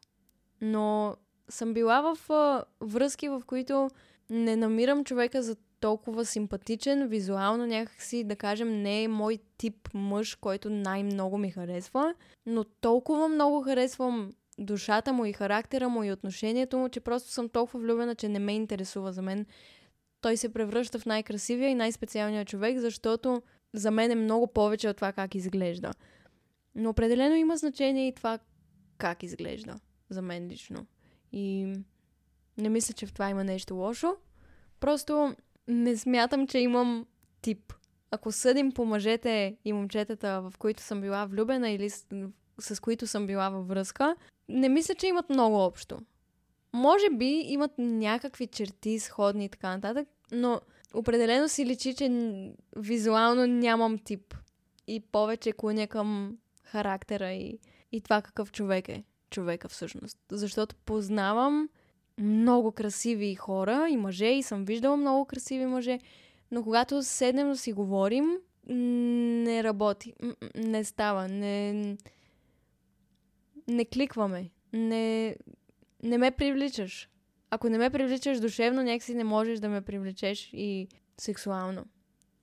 Но 0.61 1.16
съм 1.48 1.74
била 1.74 2.01
в 2.01 2.31
а, 2.33 2.64
връзки, 2.81 3.29
в 3.29 3.42
които 3.46 3.90
не 4.31 4.57
намирам 4.57 5.05
човека 5.05 5.42
за 5.42 5.57
толкова 5.81 6.25
симпатичен, 6.25 7.09
визуално 7.09 7.67
някакси, 7.67 8.25
да 8.25 8.37
кажем, 8.37 8.83
не 8.83 9.03
е 9.03 9.09
мой 9.09 9.38
тип 9.59 9.88
мъж, 9.95 10.35
който 10.35 10.71
най-много 10.71 11.38
ми 11.38 11.51
харесва, 11.51 12.14
но 12.47 12.64
толкова 12.64 13.29
много 13.29 13.62
харесвам 13.62 14.33
душата 14.59 15.12
му 15.12 15.25
и 15.25 15.33
характера 15.33 15.88
му 15.88 16.05
и 16.05 16.12
отношението 16.12 16.79
му, 16.79 16.88
че 16.88 17.01
просто 17.01 17.31
съм 17.31 17.49
толкова 17.49 17.81
влюбена, 17.81 18.14
че 18.14 18.29
не 18.29 18.38
ме 18.38 18.55
интересува 18.55 19.12
за 19.12 19.23
мен. 19.23 19.47
Той 20.21 20.37
се 20.37 20.53
превръща 20.53 20.99
в 20.99 21.07
най-красивия 21.07 21.69
и 21.69 21.75
най-специалния 21.75 22.45
човек, 22.45 22.79
защото 22.79 23.43
за 23.75 23.91
мен 23.91 24.11
е 24.11 24.14
много 24.14 24.47
повече 24.47 24.88
от 24.88 24.97
това 24.97 25.12
как 25.12 25.35
изглежда. 25.35 25.91
Но 26.75 26.91
определено 26.91 27.35
има 27.35 27.57
значение 27.57 28.09
и 28.09 28.14
това 28.14 28.38
как 28.99 29.23
изглежда. 29.23 29.75
За 30.11 30.23
мен 30.23 30.49
лично. 30.49 30.87
И 31.33 31.77
не 32.59 32.69
мисля, 32.69 32.95
че 32.95 33.07
в 33.07 33.12
това 33.12 33.31
има 33.31 33.45
нещо 33.45 33.75
лошо. 33.75 34.17
Просто 34.81 35.35
не 35.68 35.96
смятам, 35.96 36.46
че 36.46 36.59
имам 36.59 37.07
тип. 37.42 37.72
Ако 38.11 38.33
съдим 38.33 38.72
по 38.72 38.85
мъжете 38.85 39.57
и 39.64 39.72
момчетата, 39.72 40.40
в 40.40 40.52
които 40.59 40.83
съм 40.83 41.00
била 41.00 41.26
влюбена 41.26 41.70
или 41.70 41.90
с, 41.90 42.07
с 42.61 42.81
които 42.81 43.07
съм 43.07 43.26
била 43.26 43.50
във 43.50 43.68
връзка, 43.68 44.16
не 44.48 44.68
мисля, 44.68 44.94
че 44.94 45.07
имат 45.07 45.31
много 45.31 45.57
общо. 45.57 45.98
Може 46.72 47.11
би 47.11 47.26
имат 47.26 47.70
някакви 47.78 48.46
черти, 48.46 48.98
сходни 48.98 49.44
и 49.44 49.48
така 49.48 49.76
нататък, 49.76 50.09
но 50.33 50.61
определено 50.94 51.48
си 51.48 51.66
личи, 51.66 51.94
че 51.94 52.35
визуално 52.76 53.46
нямам 53.46 53.98
тип. 53.98 54.35
И 54.87 55.00
повече 55.00 55.52
клоня 55.52 55.87
към 55.87 56.38
характера 56.64 57.33
и, 57.33 57.59
и 57.92 58.00
това 58.00 58.22
какъв 58.22 58.52
човек 58.52 58.88
е 58.88 59.04
човека 59.31 59.68
всъщност. 59.68 60.18
Защото 60.33 60.76
познавам 60.76 61.68
много 62.18 62.72
красиви 62.72 63.35
хора 63.35 63.87
и 63.90 63.96
мъже 63.96 64.26
и 64.26 64.42
съм 64.42 64.64
виждала 64.64 64.96
много 64.96 65.24
красиви 65.24 65.66
мъже, 65.66 65.98
но 66.50 66.62
когато 66.62 67.02
седнем 67.02 67.48
да 67.48 67.57
си 67.57 67.72
говорим, 67.72 68.37
не 68.68 69.64
работи, 69.64 70.12
не 70.54 70.85
става, 70.85 71.28
не, 71.28 71.72
не 73.68 73.85
кликваме, 73.85 74.50
не, 74.72 75.37
не 76.02 76.18
ме 76.18 76.31
привличаш. 76.31 77.09
Ако 77.50 77.68
не 77.68 77.78
ме 77.78 77.90
привличаш 77.90 78.40
душевно, 78.40 78.83
някакси 78.83 79.14
не 79.14 79.24
можеш 79.24 79.59
да 79.59 79.68
ме 79.68 79.81
привлечеш 79.81 80.50
и 80.52 80.88
сексуално. 81.20 81.85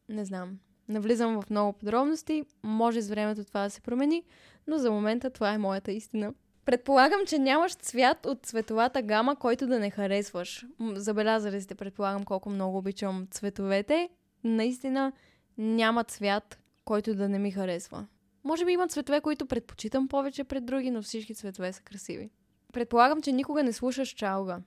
Не 0.09 0.25
знам. 0.25 0.59
Навлизам 0.89 1.41
в 1.41 1.49
много 1.49 1.73
подробности, 1.73 2.43
може 2.63 3.01
с 3.01 3.09
времето 3.09 3.43
това 3.43 3.63
да 3.63 3.69
се 3.69 3.81
промени, 3.81 4.23
но 4.67 4.77
за 4.77 4.91
момента 4.91 5.29
това 5.29 5.53
е 5.53 5.57
моята 5.57 5.91
истина. 5.91 6.33
Предполагам, 6.65 7.19
че 7.28 7.39
нямаш 7.39 7.75
цвят 7.75 8.25
от 8.25 8.45
цветовата 8.45 9.01
гама, 9.01 9.36
който 9.36 9.67
да 9.67 9.80
не 9.80 9.89
харесваш. 9.89 10.65
Забелязали 10.93 11.62
сте, 11.62 11.75
предполагам, 11.75 12.23
колко 12.23 12.49
много 12.49 12.78
обичам 12.78 13.28
цветовете. 13.32 14.10
Наистина 14.43 15.12
няма 15.58 16.04
цвят, 16.04 16.60
който 16.86 17.15
да 17.15 17.30
не 17.30 17.39
ми 17.39 17.51
харесва. 17.51 18.06
Може 18.43 18.65
би 18.65 18.71
има 18.71 18.88
цветове, 18.88 19.21
които 19.21 19.45
предпочитам 19.45 20.08
повече 20.08 20.43
пред 20.43 20.65
други, 20.65 20.91
но 20.91 21.01
всички 21.01 21.36
цветове 21.36 21.73
са 21.73 21.82
красиви. 21.82 22.30
Предполагам, 22.73 23.21
че 23.21 23.32
никога 23.32 23.63
не 23.63 23.73
слушаш 23.73 24.10
чалга. 24.10 24.60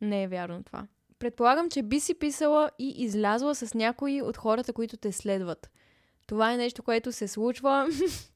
Не 0.00 0.22
е 0.22 0.28
вярно 0.28 0.62
това. 0.62 0.86
Предполагам, 1.18 1.70
че 1.70 1.82
би 1.82 2.00
си 2.00 2.14
писала 2.14 2.70
и 2.78 2.88
излязла 2.88 3.54
с 3.54 3.74
някои 3.74 4.22
от 4.22 4.36
хората, 4.36 4.72
които 4.72 4.96
те 4.96 5.12
следват. 5.12 5.70
Това 6.26 6.52
е 6.52 6.56
нещо, 6.56 6.82
което 6.82 7.12
се 7.12 7.28
случва 7.28 7.88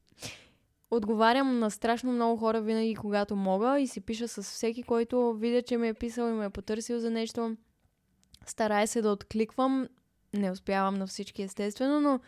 Отговарям 0.91 1.59
на 1.59 1.71
страшно 1.71 2.11
много 2.11 2.37
хора 2.37 2.61
винаги, 2.61 2.95
когато 2.95 3.35
мога 3.35 3.79
и 3.79 3.87
си 3.87 4.01
пиша 4.01 4.27
с 4.27 4.43
всеки, 4.43 4.83
който 4.83 5.33
видя, 5.33 5.61
че 5.61 5.77
ме 5.77 5.87
е 5.87 5.93
писал 5.93 6.27
и 6.27 6.31
ме 6.33 6.45
е 6.45 6.49
потърсил 6.49 6.99
за 6.99 7.11
нещо. 7.11 7.57
Старая 8.45 8.87
се 8.87 9.01
да 9.01 9.11
откликвам. 9.11 9.87
Не 10.33 10.51
успявам 10.51 10.95
на 10.95 11.07
всички, 11.07 11.41
естествено, 11.43 12.01
но 12.01 12.19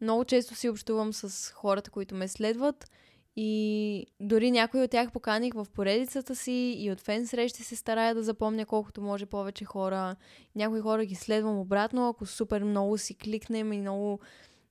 много 0.00 0.24
често 0.24 0.54
си 0.54 0.68
общувам 0.68 1.12
с 1.12 1.52
хората, 1.52 1.90
които 1.90 2.14
ме 2.14 2.28
следват. 2.28 2.90
И 3.36 4.06
дори 4.20 4.50
някой 4.50 4.82
от 4.82 4.90
тях 4.90 5.12
поканих 5.12 5.54
в 5.54 5.66
поредицата 5.74 6.36
си 6.36 6.74
и 6.78 6.90
от 6.90 7.00
фен 7.00 7.26
срещи 7.26 7.62
се 7.62 7.76
старая 7.76 8.14
да 8.14 8.22
запомня 8.22 8.66
колкото 8.66 9.02
може 9.02 9.26
повече 9.26 9.64
хора. 9.64 10.16
Някои 10.54 10.80
хора 10.80 11.04
ги 11.04 11.14
следвам 11.14 11.58
обратно, 11.58 12.08
ако 12.08 12.26
супер 12.26 12.62
много 12.62 12.98
си 12.98 13.14
кликнем 13.14 13.72
и 13.72 13.80
много, 13.80 14.20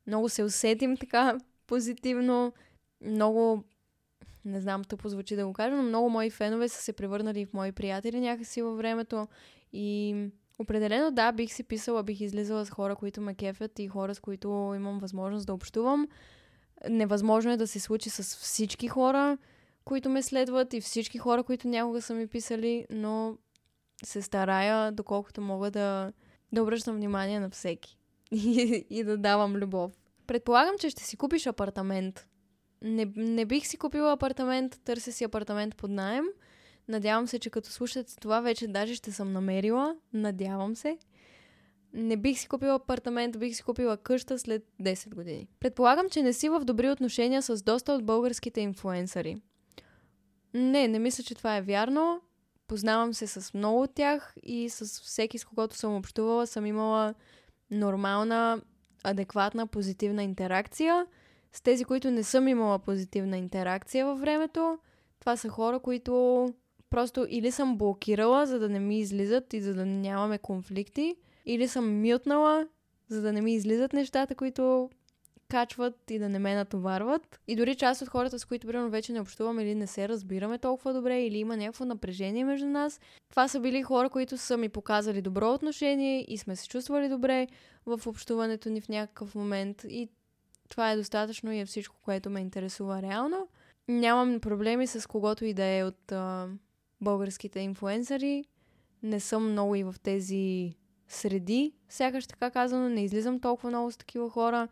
много 0.08 0.30
се 0.30 0.44
усетим 0.44 0.98
така 0.98 1.38
позитивно. 1.68 2.54
Много, 3.04 3.64
не 4.46 4.62
знам, 4.62 4.84
тъпо 4.84 5.10
звучи 5.10 5.36
да 5.36 5.48
го 5.48 5.54
кажа, 5.54 5.76
но 5.76 5.84
много 5.84 6.10
мои 6.10 6.30
фенове 6.30 6.70
са 6.70 6.82
се 6.82 6.94
превърнали 6.94 7.46
в 7.46 7.54
мои 7.54 7.72
приятели 7.72 8.20
някакси 8.20 8.62
във 8.62 8.78
времето. 8.78 9.28
И 9.74 10.16
определено 10.60 11.12
да, 11.12 11.32
бих 11.32 11.54
си 11.54 11.64
писала, 11.64 12.04
бих 12.04 12.22
излизала 12.22 12.66
с 12.66 12.70
хора, 12.70 12.96
които 12.96 13.22
ме 13.22 13.36
кефят 13.36 13.80
и 13.80 13.88
хора, 13.88 14.16
с 14.16 14.20
които 14.20 14.74
имам 14.76 15.00
възможност 15.00 15.48
да 15.48 15.54
общувам. 15.54 16.08
Невъзможно 16.90 17.52
е 17.52 17.58
да 17.58 17.68
се 17.68 17.80
случи 17.80 18.10
с 18.10 18.24
всички 18.24 18.88
хора, 18.88 19.38
които 19.86 20.10
ме 20.10 20.22
следват 20.22 20.74
и 20.74 20.82
всички 20.82 21.18
хора, 21.18 21.44
които 21.44 21.68
някога 21.68 22.02
са 22.02 22.14
ми 22.14 22.28
писали, 22.28 22.86
но 22.90 23.38
се 24.06 24.22
старая, 24.22 24.92
доколкото 24.92 25.42
мога 25.42 25.72
да, 25.72 26.12
да 26.52 26.64
обръщам 26.64 26.96
внимание 26.96 27.40
на 27.40 27.50
всеки 27.50 27.98
и, 28.32 28.86
и 28.90 29.04
да 29.04 29.18
давам 29.18 29.56
любов. 29.56 29.92
Предполагам, 30.28 30.76
че 30.80 30.90
ще 30.90 31.04
си 31.04 31.18
купиш 31.18 31.48
апартамент. 31.48 32.28
Не, 32.84 33.12
не 33.16 33.46
бих 33.46 33.68
си 33.68 33.78
купила 33.78 34.12
апартамент, 34.12 34.82
търся 34.84 35.12
си 35.12 35.24
апартамент 35.24 35.76
под 35.76 35.92
найем. 35.92 36.26
Надявам 36.88 37.28
се, 37.28 37.40
че 37.40 37.50
като 37.50 37.70
слушате 37.70 38.16
това, 38.16 38.42
вече 38.42 38.68
даже 38.68 38.96
ще 38.96 39.12
съм 39.12 39.34
намерила. 39.34 39.96
Надявам 40.14 40.76
се 40.76 40.98
не 41.94 42.18
бих 42.18 42.40
си 42.40 42.48
купила 42.48 42.76
апартамент, 42.76 43.40
бих 43.40 43.56
си 43.56 43.64
купила 43.64 43.98
къща 43.98 44.40
след 44.40 44.64
10 44.82 45.16
години. 45.16 45.48
Предполагам, 45.60 46.10
че 46.10 46.24
не 46.24 46.34
си 46.34 46.50
в 46.50 46.60
добри 46.66 46.90
отношения 46.90 47.42
с 47.42 47.64
доста 47.64 47.94
от 47.94 48.06
българските 48.06 48.62
инфуенсъри. 48.62 49.38
Не, 50.54 50.88
не 50.88 51.00
мисля, 51.00 51.24
че 51.24 51.36
това 51.36 51.58
е 51.58 51.62
вярно. 51.62 52.22
Познавам 52.68 53.14
се 53.14 53.28
с 53.28 53.54
много 53.54 53.82
от 53.82 53.94
тях 53.94 54.34
и 54.44 54.70
с 54.70 55.02
всеки, 55.02 55.38
с 55.38 55.46
когото 55.46 55.76
съм 55.76 55.96
общувала, 55.96 56.48
съм 56.48 56.66
имала 56.66 57.14
нормална, 57.72 58.62
адекватна, 59.04 59.68
позитивна 59.68 60.24
интеракция. 60.24 61.06
С 61.54 61.62
тези, 61.62 61.86
които 61.86 62.12
не 62.12 62.24
съм 62.24 62.48
имала 62.48 62.80
позитивна 62.80 63.38
интеракция 63.38 64.06
във 64.06 64.20
времето, 64.20 64.78
това 65.20 65.38
са 65.38 65.50
хора, 65.50 65.80
които 65.80 66.54
просто 66.90 67.26
или 67.30 67.52
съм 67.52 67.78
блокирала, 67.78 68.46
за 68.46 68.60
да 68.60 68.70
не 68.70 68.80
ми 68.80 69.00
излизат 69.00 69.54
и 69.54 69.62
за 69.62 69.74
да 69.74 69.86
нямаме 69.86 70.38
конфликти, 70.38 71.16
или 71.46 71.68
съм 71.68 72.02
мютнала, 72.02 72.68
за 73.08 73.22
да 73.22 73.34
не 73.34 73.42
ми 73.42 73.54
излизат 73.54 73.94
нещата, 73.94 74.36
които 74.36 74.90
качват 75.50 76.12
и 76.12 76.20
да 76.20 76.30
не 76.30 76.40
ме 76.40 76.56
натоварват. 76.56 77.40
И 77.48 77.56
дори 77.56 77.76
част 77.76 78.02
от 78.02 78.08
хората, 78.08 78.40
с 78.40 78.46
които 78.46 78.68
примерно 78.68 78.90
вече 78.90 79.14
не 79.14 79.22
общуваме 79.22 79.64
или 79.64 79.76
не 79.76 79.88
се 79.88 80.10
разбираме 80.10 80.58
толкова 80.58 80.94
добре, 80.94 81.24
или 81.24 81.38
има 81.38 81.58
някакво 81.58 81.86
напрежение 81.86 82.46
между 82.46 82.68
нас, 82.68 83.00
това 83.30 83.48
са 83.48 83.60
били 83.60 83.84
хора, 83.84 84.10
които 84.10 84.38
са 84.38 84.58
ми 84.58 84.70
показали 84.70 85.22
добро 85.22 85.54
отношение 85.54 86.26
и 86.28 86.38
сме 86.38 86.56
се 86.56 86.68
чувствали 86.68 87.10
добре 87.10 87.48
в 87.86 88.08
общуването 88.08 88.70
ни 88.70 88.82
в 88.82 88.90
някакъв 88.90 89.36
момент. 89.36 89.84
И 89.90 90.10
това 90.74 90.92
е 90.92 90.96
достатъчно 90.96 91.52
и 91.52 91.60
е 91.60 91.66
всичко, 91.66 91.96
което 92.02 92.30
ме 92.30 92.40
интересува 92.40 93.02
реално. 93.02 93.48
Нямам 93.88 94.40
проблеми 94.40 94.88
с 94.88 95.08
когото 95.08 95.46
и 95.46 95.54
да 95.54 95.64
е 95.64 95.84
от 95.84 96.12
а, 96.12 96.48
българските 97.02 97.60
инфуенсъри. 97.60 98.46
Не 99.04 99.20
съм 99.20 99.52
много 99.52 99.76
и 99.76 99.84
в 99.84 99.96
тези 100.04 100.76
среди, 101.08 101.74
сякаш 101.90 102.28
така 102.28 102.52
казано, 102.52 102.90
не 102.90 103.04
излизам 103.04 103.40
толкова 103.40 103.70
много 103.70 103.92
с 103.92 103.98
такива 103.98 104.30
хора, 104.30 104.68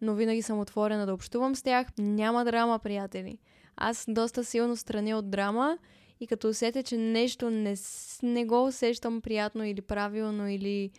но 0.00 0.14
винаги 0.14 0.42
съм 0.42 0.60
отворена 0.60 1.06
да 1.06 1.14
общувам 1.14 1.54
с 1.54 1.62
тях. 1.62 1.86
Няма 1.98 2.44
драма, 2.44 2.78
приятели. 2.78 3.38
Аз 3.76 4.04
доста 4.08 4.44
силно 4.44 4.76
страня 4.76 5.18
от 5.18 5.30
драма 5.30 5.78
и 6.20 6.26
като 6.26 6.48
усетя, 6.48 6.82
че 6.82 6.96
нещо 6.96 7.50
не, 7.50 7.74
не 8.22 8.44
го 8.44 8.64
усещам 8.66 9.20
приятно 9.20 9.64
или 9.64 9.80
правилно 9.80 10.48
или 10.48 10.90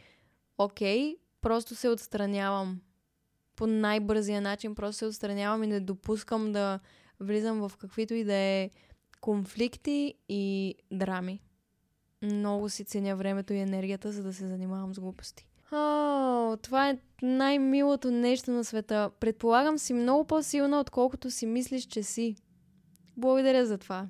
окей, 0.57 0.99
okay, 0.99 1.17
просто 1.41 1.75
се 1.75 1.89
отстранявам. 1.89 2.81
По 3.55 3.67
най-бързия 3.67 4.41
начин 4.41 4.75
просто 4.75 4.97
се 4.97 5.05
отстранявам 5.05 5.63
и 5.63 5.67
не 5.67 5.79
допускам 5.79 6.51
да 6.51 6.79
влизам 7.19 7.67
в 7.67 7.77
каквито 7.77 8.13
и 8.13 8.23
да 8.23 8.33
е 8.33 8.69
конфликти 9.21 10.13
и 10.29 10.75
драми. 10.91 11.41
Много 12.21 12.69
си 12.69 12.83
ценя 12.83 13.15
времето 13.15 13.53
и 13.53 13.57
енергията, 13.57 14.11
за 14.11 14.23
да 14.23 14.33
се 14.33 14.47
занимавам 14.47 14.93
с 14.93 14.99
глупости. 14.99 15.47
О, 15.71 16.57
това 16.61 16.89
е 16.89 16.97
най-милото 17.21 18.11
нещо 18.11 18.51
на 18.51 18.63
света. 18.63 19.11
Предполагам 19.19 19.77
си 19.77 19.93
много 19.93 20.27
по-силна, 20.27 20.79
отколкото 20.79 21.31
си 21.31 21.45
мислиш, 21.45 21.85
че 21.85 22.03
си. 22.03 22.35
Благодаря 23.17 23.65
за 23.65 23.77
това. 23.77 24.07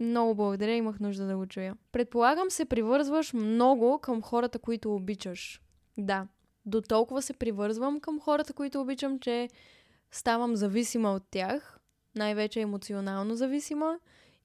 Много 0.00 0.34
благодаря, 0.34 0.72
имах 0.72 1.00
нужда 1.00 1.26
да 1.26 1.36
го 1.36 1.46
чуя. 1.46 1.76
Предполагам 1.92 2.50
се 2.50 2.64
привързваш 2.64 3.32
много 3.32 3.98
към 3.98 4.22
хората, 4.22 4.58
които 4.58 4.94
обичаш. 4.94 5.60
Да, 5.98 6.26
до 6.66 6.82
толкова 6.82 7.22
се 7.22 7.32
привързвам 7.32 8.00
към 8.00 8.20
хората, 8.20 8.52
които 8.52 8.80
обичам, 8.80 9.18
че 9.18 9.48
ставам 10.10 10.56
зависима 10.56 11.12
от 11.12 11.22
тях, 11.30 11.78
най-вече 12.14 12.60
емоционално 12.60 13.36
зависима. 13.36 13.98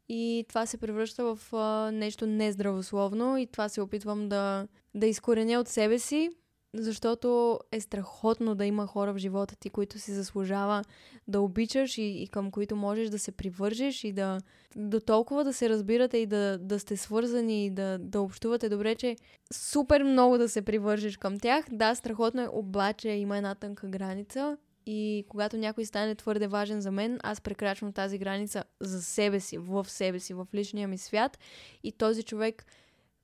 И 0.10 0.46
това 0.50 0.66
се 0.66 0.78
превръща 0.78 1.36
в 1.36 1.54
а, 1.54 1.92
нещо 1.92 2.26
нездравословно 2.26 3.38
и 3.38 3.48
това 3.48 3.70
се 3.70 3.82
опитвам 3.82 4.30
да, 4.30 4.68
да 4.96 5.08
изкореня 5.08 5.60
от 5.60 5.68
себе 5.68 6.00
си, 6.00 6.30
защото 6.74 7.60
е 7.72 7.82
страхотно 7.82 8.56
да 8.56 8.66
има 8.66 8.88
хора 8.88 9.14
в 9.14 9.18
живота 9.18 9.56
ти, 9.56 9.70
които 9.70 10.00
си 10.00 10.12
заслужава 10.12 10.84
да 11.28 11.42
обичаш 11.42 11.98
и, 11.98 12.02
и 12.02 12.28
към 12.28 12.52
които 12.52 12.76
можеш 12.76 13.10
да 13.10 13.20
се 13.20 13.32
привържеш 13.32 14.04
и 14.04 14.12
да 14.12 14.40
до 14.76 15.00
толкова 15.00 15.44
да 15.44 15.54
се 15.54 15.70
разбирате 15.70 16.18
и 16.18 16.26
да, 16.26 16.58
да 16.58 16.80
сте 16.80 16.98
свързани 16.98 17.66
и 17.66 17.70
да, 17.70 17.98
да 18.00 18.22
общувате 18.22 18.70
добре, 18.70 18.96
че 18.96 19.16
супер 19.54 20.04
много 20.04 20.38
да 20.38 20.50
се 20.50 20.62
привържеш 20.62 21.18
към 21.18 21.40
тях. 21.40 21.66
Да, 21.72 21.96
страхотно 21.96 22.42
е, 22.42 22.50
обаче 22.52 23.10
има 23.10 23.38
една 23.38 23.56
тънка 23.56 23.88
граница 23.88 24.58
и 24.86 25.26
когато 25.30 25.58
някой 25.58 25.86
стане 25.86 26.16
твърде 26.16 26.48
важен 26.48 26.82
за 26.82 26.92
мен, 26.92 27.20
аз 27.24 27.42
прекрачвам 27.42 27.94
тази 27.94 28.18
граница 28.18 28.64
за 28.80 29.02
себе 29.02 29.40
си, 29.40 29.58
в 29.58 29.86
себе 29.90 30.20
си, 30.20 30.34
в 30.34 30.48
личния 30.54 30.88
ми 30.88 30.98
свят. 30.98 31.40
И 31.84 31.92
този 31.92 32.24
човек 32.24 32.66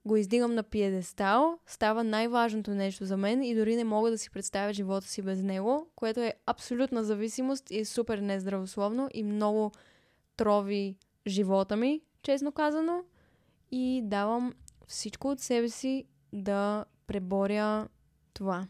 го 0.05 0.17
издигам 0.17 0.55
на 0.55 0.63
пиедестал, 0.63 1.59
става 1.65 2.03
най-важното 2.03 2.71
нещо 2.71 3.05
за 3.05 3.17
мен 3.17 3.43
и 3.43 3.55
дори 3.55 3.75
не 3.75 3.83
мога 3.83 4.11
да 4.11 4.17
си 4.17 4.31
представя 4.31 4.73
живота 4.73 5.07
си 5.07 5.21
без 5.21 5.41
него, 5.41 5.87
което 5.95 6.19
е 6.19 6.33
абсолютна 6.45 7.03
зависимост 7.03 7.71
и 7.71 7.79
е 7.79 7.85
супер 7.85 8.17
нездравословно 8.17 9.09
и 9.13 9.23
много 9.23 9.71
трови 10.37 10.97
живота 11.27 11.75
ми, 11.75 12.01
честно 12.21 12.51
казано. 12.51 13.03
И 13.71 14.01
давам 14.03 14.53
всичко 14.87 15.27
от 15.27 15.39
себе 15.39 15.69
си 15.69 16.05
да 16.33 16.85
преборя 17.07 17.87
това. 18.33 18.67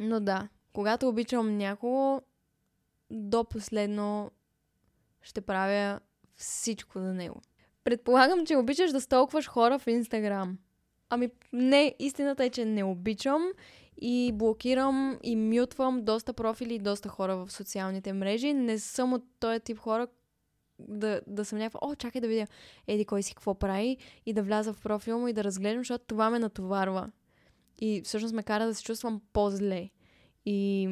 Но 0.00 0.20
да, 0.20 0.48
когато 0.72 1.08
обичам 1.08 1.56
някого, 1.56 2.20
до 3.10 3.44
последно 3.44 4.30
ще 5.22 5.40
правя 5.40 6.00
всичко 6.36 6.98
за 6.98 7.14
него. 7.14 7.42
Предполагам, 7.84 8.46
че 8.46 8.56
обичаш 8.56 8.92
да 8.92 9.00
столкваш 9.00 9.48
хора 9.48 9.78
в 9.78 9.86
Инстаграм. 9.86 10.58
Ами 11.10 11.30
не, 11.52 11.94
истината 11.98 12.44
е, 12.44 12.50
че 12.50 12.64
не 12.64 12.84
обичам 12.84 13.42
и 14.00 14.32
блокирам 14.34 15.18
и 15.22 15.36
мютвам 15.36 16.04
доста 16.04 16.32
профили 16.32 16.74
и 16.74 16.78
доста 16.78 17.08
хора 17.08 17.36
в 17.36 17.52
социалните 17.52 18.12
мрежи. 18.12 18.52
Не 18.52 18.78
съм 18.78 19.12
от 19.12 19.22
този 19.40 19.60
тип 19.60 19.78
хора, 19.78 20.06
да, 20.78 21.20
да 21.26 21.44
съм 21.44 21.58
някаква, 21.58 21.80
о, 21.82 21.94
чакай 21.94 22.20
да 22.20 22.28
видя 22.28 22.46
еди 22.86 23.04
кой 23.04 23.22
си 23.22 23.34
какво 23.34 23.54
прави 23.54 23.96
и 24.26 24.32
да 24.32 24.42
вляза 24.42 24.72
в 24.72 24.80
профил 24.80 25.18
му 25.18 25.28
и 25.28 25.32
да 25.32 25.44
разгледам, 25.44 25.80
защото 25.80 26.04
това 26.06 26.30
ме 26.30 26.38
натоварва. 26.38 27.10
И 27.78 28.02
всъщност 28.04 28.34
ме 28.34 28.42
кара 28.42 28.66
да 28.66 28.74
се 28.74 28.82
чувствам 28.82 29.20
по-зле. 29.32 29.90
И 30.46 30.88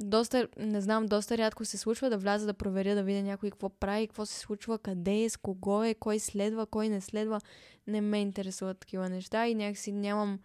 доста, 0.00 0.48
не 0.58 0.80
знам, 0.80 1.06
доста 1.06 1.38
рядко 1.38 1.64
се 1.64 1.78
случва 1.78 2.10
да 2.10 2.18
вляза 2.18 2.46
да 2.46 2.54
проверя, 2.54 2.94
да 2.94 3.02
видя 3.02 3.22
някой 3.22 3.50
какво 3.50 3.68
прави, 3.68 4.06
какво 4.06 4.26
се 4.26 4.38
случва, 4.38 4.78
къде 4.78 5.22
е, 5.22 5.28
с 5.28 5.36
кого 5.36 5.84
е, 5.84 5.94
кой 5.94 6.18
следва, 6.18 6.66
кой 6.66 6.88
не 6.88 7.00
следва. 7.00 7.40
Не 7.86 8.00
ме 8.00 8.20
интересуват 8.20 8.78
такива 8.78 9.08
неща 9.08 9.48
и 9.48 9.54
някакси 9.54 9.92
нямам 9.92 10.38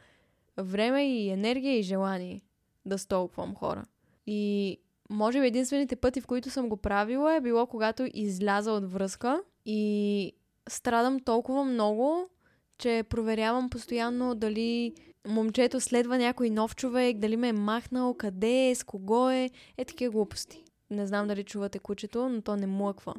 време 0.57 1.15
и 1.15 1.29
енергия 1.29 1.79
и 1.79 1.83
желание 1.83 2.41
да 2.85 2.97
столквам 2.97 3.55
хора. 3.55 3.85
И 4.27 4.77
може 5.09 5.41
би 5.41 5.47
единствените 5.47 5.95
пъти, 5.95 6.21
в 6.21 6.27
които 6.27 6.49
съм 6.49 6.69
го 6.69 6.77
правила 6.77 7.35
е 7.35 7.41
било 7.41 7.67
когато 7.67 8.07
изляза 8.13 8.71
от 8.71 8.91
връзка 8.91 9.41
и 9.65 10.33
страдам 10.69 11.19
толкова 11.19 11.63
много, 11.63 12.29
че 12.77 13.03
проверявам 13.09 13.69
постоянно 13.69 14.35
дали 14.35 14.93
момчето 15.27 15.79
следва 15.79 16.17
някой 16.17 16.49
нов 16.49 16.75
човек, 16.75 17.17
дали 17.17 17.37
ме 17.37 17.47
е 17.47 17.53
махнал, 17.53 18.13
къде 18.13 18.69
е, 18.69 18.75
с 18.75 18.83
кого 18.83 19.29
е, 19.29 19.49
е 19.77 19.85
такива 19.85 20.11
глупости. 20.11 20.63
Не 20.89 21.07
знам 21.07 21.27
дали 21.27 21.43
чувате 21.43 21.79
кучето, 21.79 22.29
но 22.29 22.41
то 22.41 22.55
не 22.55 22.67
млъква. 22.67 23.13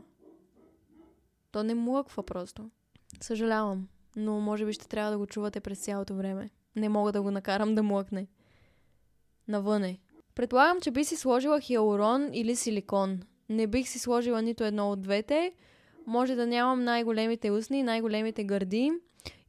То 1.53 1.63
не 1.63 1.75
млъква 1.75 2.23
просто. 2.23 2.71
Съжалявам, 3.21 3.89
но 4.17 4.41
може 4.41 4.67
би 4.67 4.73
ще 4.73 4.89
трябва 4.89 5.11
да 5.11 5.19
го 5.19 5.27
чувате 5.27 5.61
през 5.61 5.79
цялото 5.79 6.15
време. 6.15 6.51
Не 6.77 6.89
мога 6.89 7.13
да 7.13 7.23
го 7.23 7.31
накарам 7.31 7.75
да 7.75 7.83
млъкне. 7.83 8.27
Навън 9.49 9.85
е. 9.85 9.99
Предполагам, 10.35 10.81
че 10.81 10.91
би 10.91 11.05
си 11.05 11.17
сложила 11.17 11.61
хиалурон 11.61 12.31
или 12.33 12.57
силикон. 12.57 13.21
Не 13.49 13.67
бих 13.67 13.89
си 13.89 13.99
сложила 13.99 14.43
нито 14.43 14.65
едно 14.65 14.91
от 14.91 15.03
двете. 15.03 15.53
Може 16.07 16.35
да 16.35 16.47
нямам 16.47 16.85
най-големите 16.85 17.51
устни, 17.51 17.83
най-големите 17.83 18.45
гърди 18.45 18.93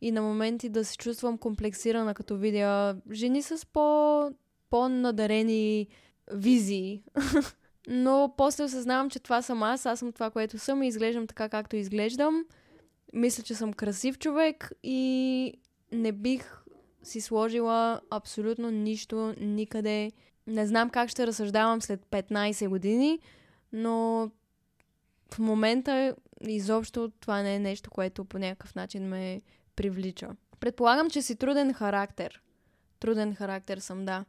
и 0.03 0.11
на 0.11 0.21
моменти 0.21 0.69
да 0.69 0.85
се 0.85 0.97
чувствам 0.97 1.37
комплексирана, 1.37 2.13
като 2.13 2.37
видя 2.37 2.95
жени 3.11 3.41
с 3.41 3.67
по, 3.73 4.31
по-надарени 4.69 5.87
визии. 6.31 7.03
Но 7.87 8.33
после 8.37 8.63
осъзнавам, 8.63 9.09
че 9.09 9.19
това 9.19 9.41
съм 9.41 9.63
аз, 9.63 9.85
аз 9.85 9.99
съм 9.99 10.11
това, 10.11 10.29
което 10.29 10.59
съм 10.59 10.83
и 10.83 10.87
изглеждам 10.87 11.27
така, 11.27 11.49
както 11.49 11.75
изглеждам. 11.75 12.45
Мисля, 13.13 13.43
че 13.43 13.55
съм 13.55 13.73
красив 13.73 14.19
човек 14.19 14.71
и 14.83 15.53
не 15.91 16.11
бих 16.11 16.63
си 17.03 17.21
сложила 17.21 18.01
абсолютно 18.09 18.71
нищо 18.71 19.33
никъде. 19.39 20.11
Не 20.47 20.67
знам 20.67 20.89
как 20.89 21.09
ще 21.09 21.27
разсъждавам 21.27 21.81
след 21.81 22.05
15 22.05 22.69
години, 22.69 23.19
но 23.73 24.29
в 25.33 25.39
момента 25.39 26.15
изобщо 26.41 27.11
това 27.19 27.41
не 27.41 27.55
е 27.55 27.59
нещо, 27.59 27.91
което 27.91 28.25
по 28.25 28.39
някакъв 28.39 28.75
начин 28.75 29.07
ме 29.07 29.41
привлича. 29.75 30.29
Предполагам, 30.59 31.09
че 31.09 31.21
си 31.21 31.36
труден 31.36 31.73
характер. 31.73 32.41
Труден 32.99 33.36
характер 33.36 33.77
съм, 33.77 34.05
да. 34.05 34.25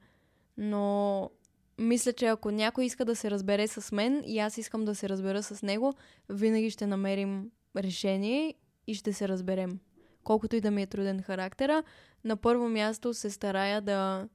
Но 0.57 1.31
мисля, 1.79 2.13
че 2.13 2.27
ако 2.27 2.51
някой 2.51 2.85
иска 2.85 3.05
да 3.05 3.17
се 3.17 3.31
разбере 3.31 3.69
с 3.69 3.93
мен 3.93 4.23
и 4.27 4.39
аз 4.39 4.59
искам 4.59 4.85
да 4.85 4.95
се 4.95 5.09
разбера 5.09 5.43
с 5.43 5.63
него, 5.63 5.95
винаги 6.29 6.71
ще 6.71 6.87
намерим 6.87 7.51
решение 7.77 8.55
и 8.87 8.95
ще 8.95 9.13
се 9.13 9.29
разберем. 9.29 9.79
Колкото 10.25 10.57
и 10.57 10.61
да 10.61 10.71
ми 10.71 10.83
е 10.83 10.87
труден 10.87 11.23
характера, 11.23 11.83
на 12.25 12.37
първо 12.37 12.69
място 12.69 13.15
се 13.15 13.31
старая 13.31 13.81
да, 13.81 14.29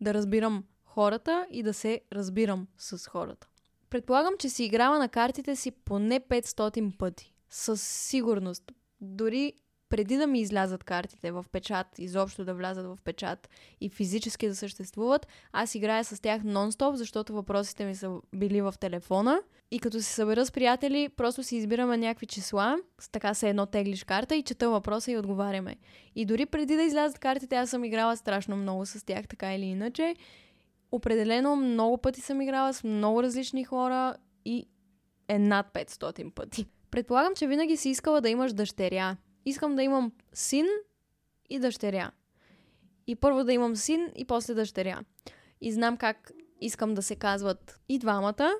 да 0.00 0.14
разбирам 0.14 0.64
хората 0.84 1.46
и 1.50 1.62
да 1.62 1.74
се 1.74 2.00
разбирам 2.12 2.66
с 2.78 3.08
хората. 3.08 3.48
Предполагам, 3.90 4.34
че 4.38 4.48
си 4.48 4.64
играла 4.64 4.98
на 4.98 5.08
картите 5.08 5.56
си 5.56 5.70
поне 5.70 6.20
500 6.20 6.96
пъти. 6.96 7.34
Със 7.50 7.82
сигурност. 7.82 8.72
Дори 9.00 9.52
преди 9.92 10.16
да 10.16 10.26
ми 10.26 10.40
излязат 10.40 10.84
картите 10.84 11.30
в 11.30 11.44
печат, 11.52 11.86
изобщо 11.98 12.44
да 12.44 12.54
влязат 12.54 12.86
в 12.86 12.98
печат 13.04 13.48
и 13.80 13.88
физически 13.88 14.48
да 14.48 14.54
съществуват, 14.54 15.26
аз 15.52 15.74
играя 15.74 16.04
с 16.04 16.20
тях 16.20 16.42
нон-стоп, 16.42 16.94
защото 16.94 17.32
въпросите 17.32 17.84
ми 17.84 17.94
са 17.94 18.20
били 18.34 18.60
в 18.60 18.74
телефона. 18.80 19.40
И 19.70 19.78
като 19.78 20.00
се 20.00 20.12
събера 20.12 20.46
с 20.46 20.52
приятели, 20.52 21.08
просто 21.08 21.42
си 21.42 21.56
избираме 21.56 21.96
някакви 21.96 22.26
числа, 22.26 22.76
с 23.00 23.08
така 23.08 23.34
се 23.34 23.48
едно 23.48 23.66
теглиш 23.66 24.04
карта 24.04 24.36
и 24.36 24.42
чета 24.42 24.70
въпроса 24.70 25.12
и 25.12 25.16
отговаряме. 25.16 25.76
И 26.14 26.24
дори 26.24 26.46
преди 26.46 26.76
да 26.76 26.82
излязат 26.82 27.18
картите, 27.18 27.56
аз 27.56 27.70
съм 27.70 27.84
играла 27.84 28.16
страшно 28.16 28.56
много 28.56 28.86
с 28.86 29.06
тях, 29.06 29.28
така 29.28 29.54
или 29.54 29.64
иначе. 29.64 30.16
Определено 30.92 31.56
много 31.56 31.98
пъти 31.98 32.20
съм 32.20 32.40
играла 32.40 32.74
с 32.74 32.84
много 32.84 33.22
различни 33.22 33.64
хора 33.64 34.16
и 34.44 34.66
е 35.28 35.38
над 35.38 35.66
500 35.74 36.30
пъти. 36.30 36.66
Предполагам, 36.90 37.34
че 37.34 37.46
винаги 37.46 37.76
си 37.76 37.88
искала 37.88 38.20
да 38.20 38.28
имаш 38.28 38.52
дъщеря. 38.52 39.16
Искам 39.44 39.76
да 39.76 39.82
имам 39.82 40.12
син 40.32 40.66
и 41.50 41.58
дъщеря. 41.58 42.10
И 43.06 43.16
първо 43.16 43.44
да 43.44 43.52
имам 43.52 43.76
син 43.76 44.08
и 44.16 44.24
после 44.24 44.54
дъщеря. 44.54 45.00
И 45.60 45.72
знам 45.72 45.96
как 45.96 46.32
искам 46.60 46.94
да 46.94 47.02
се 47.02 47.16
казват 47.16 47.80
и 47.88 47.98
двамата, 47.98 48.50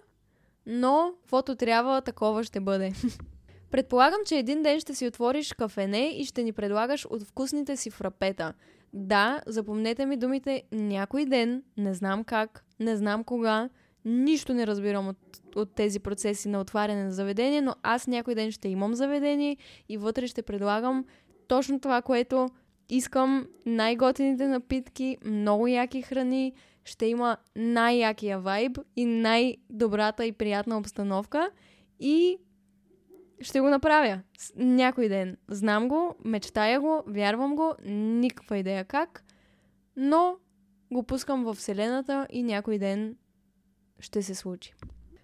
но 0.66 1.14
каквото 1.20 1.56
трябва, 1.56 2.00
такова 2.00 2.44
ще 2.44 2.60
бъде. 2.60 2.92
Предполагам, 3.70 4.20
че 4.26 4.38
един 4.38 4.62
ден 4.62 4.80
ще 4.80 4.94
си 4.94 5.06
отвориш 5.06 5.52
кафене 5.52 6.08
и 6.08 6.24
ще 6.24 6.42
ни 6.42 6.52
предлагаш 6.52 7.06
от 7.10 7.22
вкусните 7.22 7.76
си 7.76 7.90
фрапета. 7.90 8.54
Да, 8.92 9.42
запомнете 9.46 10.06
ми 10.06 10.16
думите 10.16 10.62
някой 10.72 11.24
ден, 11.24 11.62
не 11.76 11.94
знам 11.94 12.24
как, 12.24 12.64
не 12.80 12.96
знам 12.96 13.24
кога, 13.24 13.68
нищо 14.04 14.54
не 14.54 14.66
разбирам 14.66 15.08
от, 15.08 15.18
от 15.56 15.74
тези 15.74 16.00
процеси 16.00 16.48
на 16.48 16.60
отваряне 16.60 17.04
на 17.04 17.12
заведение, 17.12 17.60
но 17.60 17.74
аз 17.82 18.06
някой 18.06 18.34
ден 18.34 18.50
ще 18.50 18.68
имам 18.68 18.94
заведение 18.94 19.56
и 19.88 19.96
вътре 19.96 20.26
ще 20.26 20.42
предлагам 20.42 21.04
точно 21.48 21.80
това, 21.80 22.02
което 22.02 22.48
искам. 22.88 23.46
Най-готените 23.66 24.48
напитки, 24.48 25.18
много 25.24 25.66
яки 25.66 26.02
храни, 26.02 26.52
ще 26.84 27.06
има 27.06 27.36
най-якия 27.56 28.40
вайб 28.40 28.78
и 28.96 29.04
най-добрата 29.04 30.26
и 30.26 30.32
приятна 30.32 30.78
обстановка 30.78 31.50
и 32.00 32.38
ще 33.40 33.60
го 33.60 33.68
направя 33.68 34.20
някой 34.56 35.08
ден. 35.08 35.36
Знам 35.48 35.88
го, 35.88 36.14
мечтая 36.24 36.80
го, 36.80 37.02
вярвам 37.06 37.56
го, 37.56 37.74
никаква 37.84 38.58
идея 38.58 38.84
как, 38.84 39.24
но 39.96 40.36
го 40.92 41.02
пускам 41.02 41.44
в 41.44 41.54
Вселената 41.54 42.26
и 42.30 42.42
някой 42.42 42.78
ден 42.78 43.16
ще 44.02 44.22
се 44.22 44.34
случи. 44.34 44.74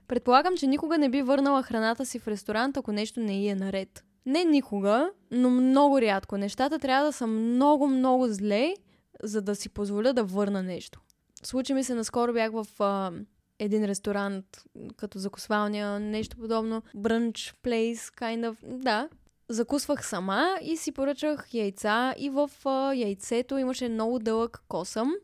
Предполагам, 0.08 0.56
че 0.56 0.66
никога 0.66 0.98
не 0.98 1.08
би 1.08 1.22
върнала 1.22 1.62
храната 1.62 2.06
си 2.06 2.18
в 2.18 2.28
ресторант, 2.28 2.76
ако 2.76 2.92
нещо 2.92 3.20
не 3.20 3.42
й 3.42 3.48
е 3.48 3.54
наред. 3.54 4.04
Не 4.26 4.44
никога, 4.44 5.10
но 5.30 5.50
много 5.50 6.00
рядко. 6.00 6.36
Нещата 6.36 6.78
трябва 6.78 7.06
да 7.06 7.12
са 7.12 7.26
много, 7.26 7.86
много 7.86 8.28
зле, 8.28 8.74
за 9.22 9.42
да 9.42 9.54
си 9.54 9.68
позволя 9.68 10.12
да 10.12 10.24
върна 10.24 10.62
нещо. 10.62 11.00
Случи 11.42 11.74
ми 11.74 11.84
се, 11.84 11.94
наскоро 11.94 12.32
бях 12.32 12.52
в 12.52 12.66
а, 12.78 13.12
един 13.58 13.84
ресторант, 13.84 14.64
като 14.96 15.18
закусвалня, 15.18 16.00
нещо 16.00 16.36
подобно. 16.36 16.82
Брънч, 16.94 17.54
плейс, 17.62 18.10
kind 18.10 18.50
of. 18.50 18.78
Да. 18.78 19.08
Закусвах 19.48 20.06
сама 20.06 20.58
и 20.62 20.76
си 20.76 20.92
поръчах 20.92 21.54
яйца 21.54 22.14
и 22.18 22.30
в 22.30 22.50
а, 22.64 22.94
яйцето 22.94 23.58
имаше 23.58 23.88
много 23.88 24.18
дълъг 24.18 24.62
косъм. 24.68 25.14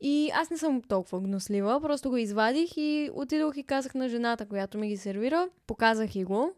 И 0.00 0.30
аз 0.34 0.50
не 0.50 0.58
съм 0.58 0.82
толкова 0.82 1.20
гнослива, 1.20 1.80
просто 1.80 2.10
го 2.10 2.16
извадих 2.16 2.76
и 2.76 3.10
отидох 3.14 3.56
и 3.56 3.62
казах 3.62 3.94
на 3.94 4.08
жената, 4.08 4.46
която 4.46 4.78
ми 4.78 4.88
ги 4.88 4.96
сервира. 4.96 5.48
Показах 5.66 6.16
и 6.16 6.24
го, 6.24 6.52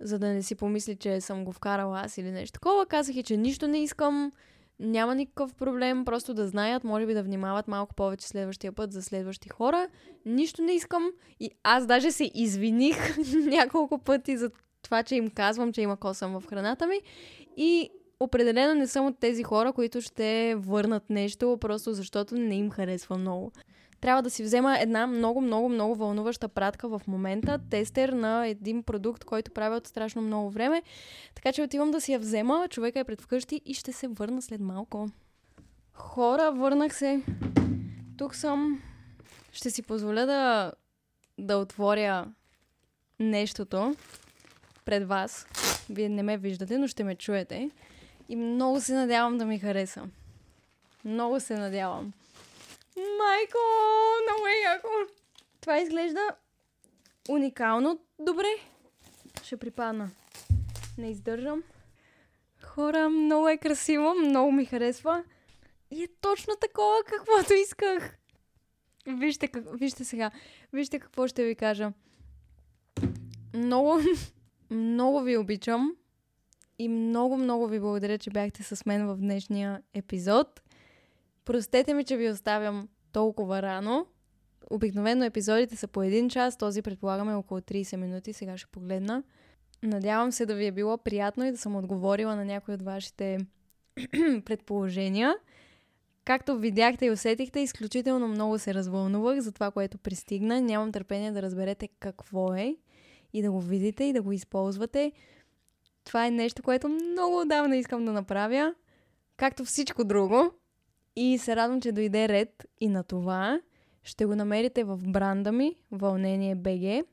за 0.00 0.18
да 0.18 0.26
не 0.28 0.42
си 0.42 0.54
помисли, 0.54 0.96
че 0.96 1.20
съм 1.20 1.44
го 1.44 1.52
вкарала 1.52 2.00
аз 2.04 2.18
или 2.18 2.30
нещо 2.30 2.52
такова. 2.52 2.86
Казах 2.86 3.16
и, 3.16 3.22
че 3.22 3.36
нищо 3.36 3.68
не 3.68 3.82
искам, 3.82 4.32
няма 4.80 5.14
никакъв 5.14 5.54
проблем, 5.54 6.04
просто 6.04 6.34
да 6.34 6.48
знаят, 6.48 6.84
може 6.84 7.06
би 7.06 7.14
да 7.14 7.22
внимават 7.22 7.68
малко 7.68 7.94
повече 7.94 8.28
следващия 8.28 8.72
път 8.72 8.92
за 8.92 9.02
следващи 9.02 9.48
хора. 9.48 9.88
Нищо 10.26 10.62
не 10.62 10.72
искам 10.72 11.10
и 11.40 11.50
аз 11.62 11.86
даже 11.86 12.12
се 12.12 12.30
извиних 12.34 13.16
няколко 13.34 13.98
пъти 13.98 14.36
за 14.36 14.50
това, 14.82 15.02
че 15.02 15.16
им 15.16 15.30
казвам, 15.30 15.72
че 15.72 15.82
има 15.82 15.96
косъм 15.96 16.40
в 16.40 16.46
храната 16.46 16.86
ми. 16.86 17.00
И 17.56 17.90
определено 18.20 18.74
не 18.74 18.86
съм 18.86 19.06
от 19.06 19.18
тези 19.18 19.42
хора, 19.42 19.72
които 19.72 20.00
ще 20.00 20.54
върнат 20.58 21.10
нещо, 21.10 21.58
просто 21.60 21.92
защото 21.92 22.34
не 22.34 22.54
им 22.54 22.70
харесва 22.70 23.18
много. 23.18 23.52
Трябва 24.00 24.22
да 24.22 24.30
си 24.30 24.42
взема 24.42 24.78
една 24.80 25.06
много, 25.06 25.40
много, 25.40 25.68
много 25.68 25.94
вълнуваща 25.94 26.48
пратка 26.48 26.88
в 26.88 27.02
момента, 27.08 27.60
тестер 27.70 28.08
на 28.08 28.46
един 28.46 28.82
продукт, 28.82 29.24
който 29.24 29.50
правя 29.50 29.76
от 29.76 29.86
страшно 29.86 30.22
много 30.22 30.50
време. 30.50 30.82
Така 31.34 31.52
че 31.52 31.62
отивам 31.62 31.90
да 31.90 32.00
си 32.00 32.12
я 32.12 32.18
взема, 32.18 32.66
човека 32.70 33.00
е 33.00 33.04
пред 33.04 33.20
вкъщи 33.20 33.60
и 33.64 33.74
ще 33.74 33.92
се 33.92 34.08
върна 34.08 34.42
след 34.42 34.60
малко. 34.60 35.08
Хора, 35.92 36.52
върнах 36.52 36.96
се. 36.96 37.22
Тук 38.18 38.34
съм. 38.34 38.82
Ще 39.52 39.70
си 39.70 39.82
позволя 39.82 40.26
да, 40.26 40.72
да 41.38 41.56
отворя 41.56 42.26
нещото 43.20 43.94
пред 44.84 45.08
вас. 45.08 45.46
Вие 45.90 46.08
не 46.08 46.22
ме 46.22 46.38
виждате, 46.38 46.78
но 46.78 46.86
ще 46.86 47.04
ме 47.04 47.14
чуете. 47.14 47.70
И 48.28 48.36
много 48.36 48.80
се 48.80 48.94
надявам 48.94 49.38
да 49.38 49.44
ми 49.44 49.58
хареса. 49.58 50.02
Много 51.04 51.40
се 51.40 51.56
надявам. 51.56 52.12
Майко, 52.96 53.58
много 54.22 54.46
е 54.46 54.62
яко. 54.64 54.88
Това 55.60 55.78
изглежда 55.78 56.20
уникално 57.28 57.98
добре. 58.18 58.48
Ще 59.42 59.56
припадна. 59.56 60.10
Не 60.98 61.10
издържам. 61.10 61.62
Хора, 62.62 63.08
много 63.08 63.48
е 63.48 63.56
красиво, 63.56 64.14
много 64.14 64.52
ми 64.52 64.64
харесва. 64.64 65.24
И 65.90 66.02
е 66.02 66.08
точно 66.20 66.54
такова, 66.60 67.02
каквото 67.06 67.54
исках. 67.54 68.16
Вижте, 69.06 69.48
как... 69.48 69.64
Вижте 69.78 70.04
сега. 70.04 70.30
Вижте 70.72 70.98
какво 70.98 71.26
ще 71.26 71.44
ви 71.44 71.54
кажа. 71.54 71.92
Много, 73.54 73.98
много 74.70 75.20
ви 75.20 75.36
обичам. 75.36 75.96
И 76.78 76.88
много, 76.88 77.36
много 77.36 77.66
ви 77.66 77.80
благодаря, 77.80 78.18
че 78.18 78.30
бяхте 78.30 78.62
с 78.62 78.86
мен 78.86 79.06
в 79.06 79.16
днешния 79.16 79.82
епизод. 79.94 80.62
Простете 81.44 81.94
ми, 81.94 82.04
че 82.04 82.16
ви 82.16 82.30
оставям 82.30 82.88
толкова 83.12 83.62
рано. 83.62 84.06
Обикновено 84.70 85.24
епизодите 85.24 85.76
са 85.76 85.88
по 85.88 86.02
един 86.02 86.28
час, 86.28 86.56
този 86.56 86.82
предполагаме 86.82 87.34
около 87.34 87.60
30 87.60 87.96
минути, 87.96 88.32
сега 88.32 88.56
ще 88.56 88.66
погледна. 88.66 89.22
Надявам 89.82 90.32
се 90.32 90.46
да 90.46 90.54
ви 90.54 90.66
е 90.66 90.72
било 90.72 90.98
приятно 90.98 91.44
и 91.44 91.50
да 91.50 91.58
съм 91.58 91.76
отговорила 91.76 92.36
на 92.36 92.44
някои 92.44 92.74
от 92.74 92.82
вашите 92.82 93.38
предположения. 94.44 95.34
Както 96.24 96.58
видяхте 96.58 97.06
и 97.06 97.10
усетихте, 97.10 97.60
изключително 97.60 98.28
много 98.28 98.58
се 98.58 98.74
развълнувах 98.74 99.40
за 99.40 99.52
това, 99.52 99.70
което 99.70 99.98
пристигна. 99.98 100.60
Нямам 100.60 100.92
търпение 100.92 101.32
да 101.32 101.42
разберете 101.42 101.88
какво 102.00 102.54
е 102.54 102.76
и 103.32 103.42
да 103.42 103.52
го 103.52 103.60
видите 103.60 104.04
и 104.04 104.12
да 104.12 104.22
го 104.22 104.32
използвате. 104.32 105.12
Това 106.04 106.26
е 106.26 106.30
нещо, 106.30 106.62
което 106.62 106.88
много 106.88 107.40
отдавна 107.40 107.76
искам 107.76 108.04
да 108.04 108.12
направя, 108.12 108.74
както 109.36 109.64
всичко 109.64 110.04
друго. 110.04 110.50
И 111.16 111.38
се 111.38 111.56
радвам, 111.56 111.80
че 111.80 111.92
дойде 111.92 112.28
ред 112.28 112.66
и 112.80 112.88
на 112.88 113.04
това. 113.04 113.60
Ще 114.02 114.26
го 114.26 114.34
намерите 114.34 114.84
в 114.84 114.96
бранда 114.96 115.52
ми, 115.52 115.76
Вълнение 115.90 116.54
БГ. 116.54 117.06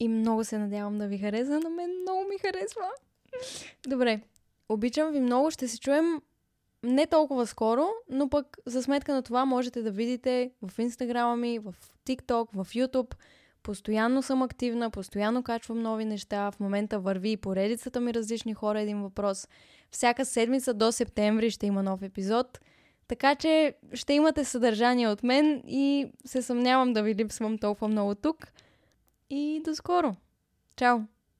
И 0.00 0.08
много 0.08 0.44
се 0.44 0.58
надявам 0.58 0.98
да 0.98 1.06
ви 1.06 1.18
хареса. 1.18 1.60
На 1.60 1.70
мен 1.70 2.00
много 2.00 2.28
ми 2.28 2.38
харесва. 2.38 2.90
Добре. 3.88 4.20
Обичам 4.68 5.12
ви 5.12 5.20
много. 5.20 5.50
Ще 5.50 5.68
се 5.68 5.78
чуем 5.78 6.20
не 6.82 7.06
толкова 7.06 7.46
скоро, 7.46 7.88
но 8.08 8.28
пък 8.28 8.58
за 8.66 8.82
сметка 8.82 9.14
на 9.14 9.22
това 9.22 9.44
можете 9.44 9.82
да 9.82 9.90
видите 9.90 10.50
в 10.62 10.78
инстаграма 10.78 11.36
ми, 11.36 11.58
в 11.58 11.74
TikTok, 12.06 12.64
в 12.64 12.74
YouTube. 12.74 13.14
Постоянно 13.66 14.22
съм 14.22 14.42
активна, 14.42 14.90
постоянно 14.90 15.42
качвам 15.42 15.82
нови 15.82 16.04
неща. 16.04 16.50
В 16.50 16.60
момента 16.60 16.98
върви 16.98 17.30
и 17.30 17.36
поредицата 17.36 18.00
ми 18.00 18.14
различни 18.14 18.54
хора 18.54 18.80
един 18.80 19.02
въпрос. 19.02 19.48
Всяка 19.90 20.24
седмица 20.24 20.74
до 20.74 20.92
септември 20.92 21.50
ще 21.50 21.66
има 21.66 21.82
нов 21.82 22.02
епизод. 22.02 22.60
Така 23.08 23.34
че 23.34 23.74
ще 23.94 24.12
имате 24.12 24.44
съдържание 24.44 25.08
от 25.08 25.22
мен 25.22 25.62
и 25.66 26.06
се 26.24 26.42
съмнявам 26.42 26.92
да 26.92 27.02
ви 27.02 27.14
липсвам 27.14 27.58
толкова 27.58 27.88
много 27.88 28.14
тук. 28.14 28.46
И 29.30 29.62
до 29.64 29.74
скоро! 29.74 30.16
Чао! 30.76 30.98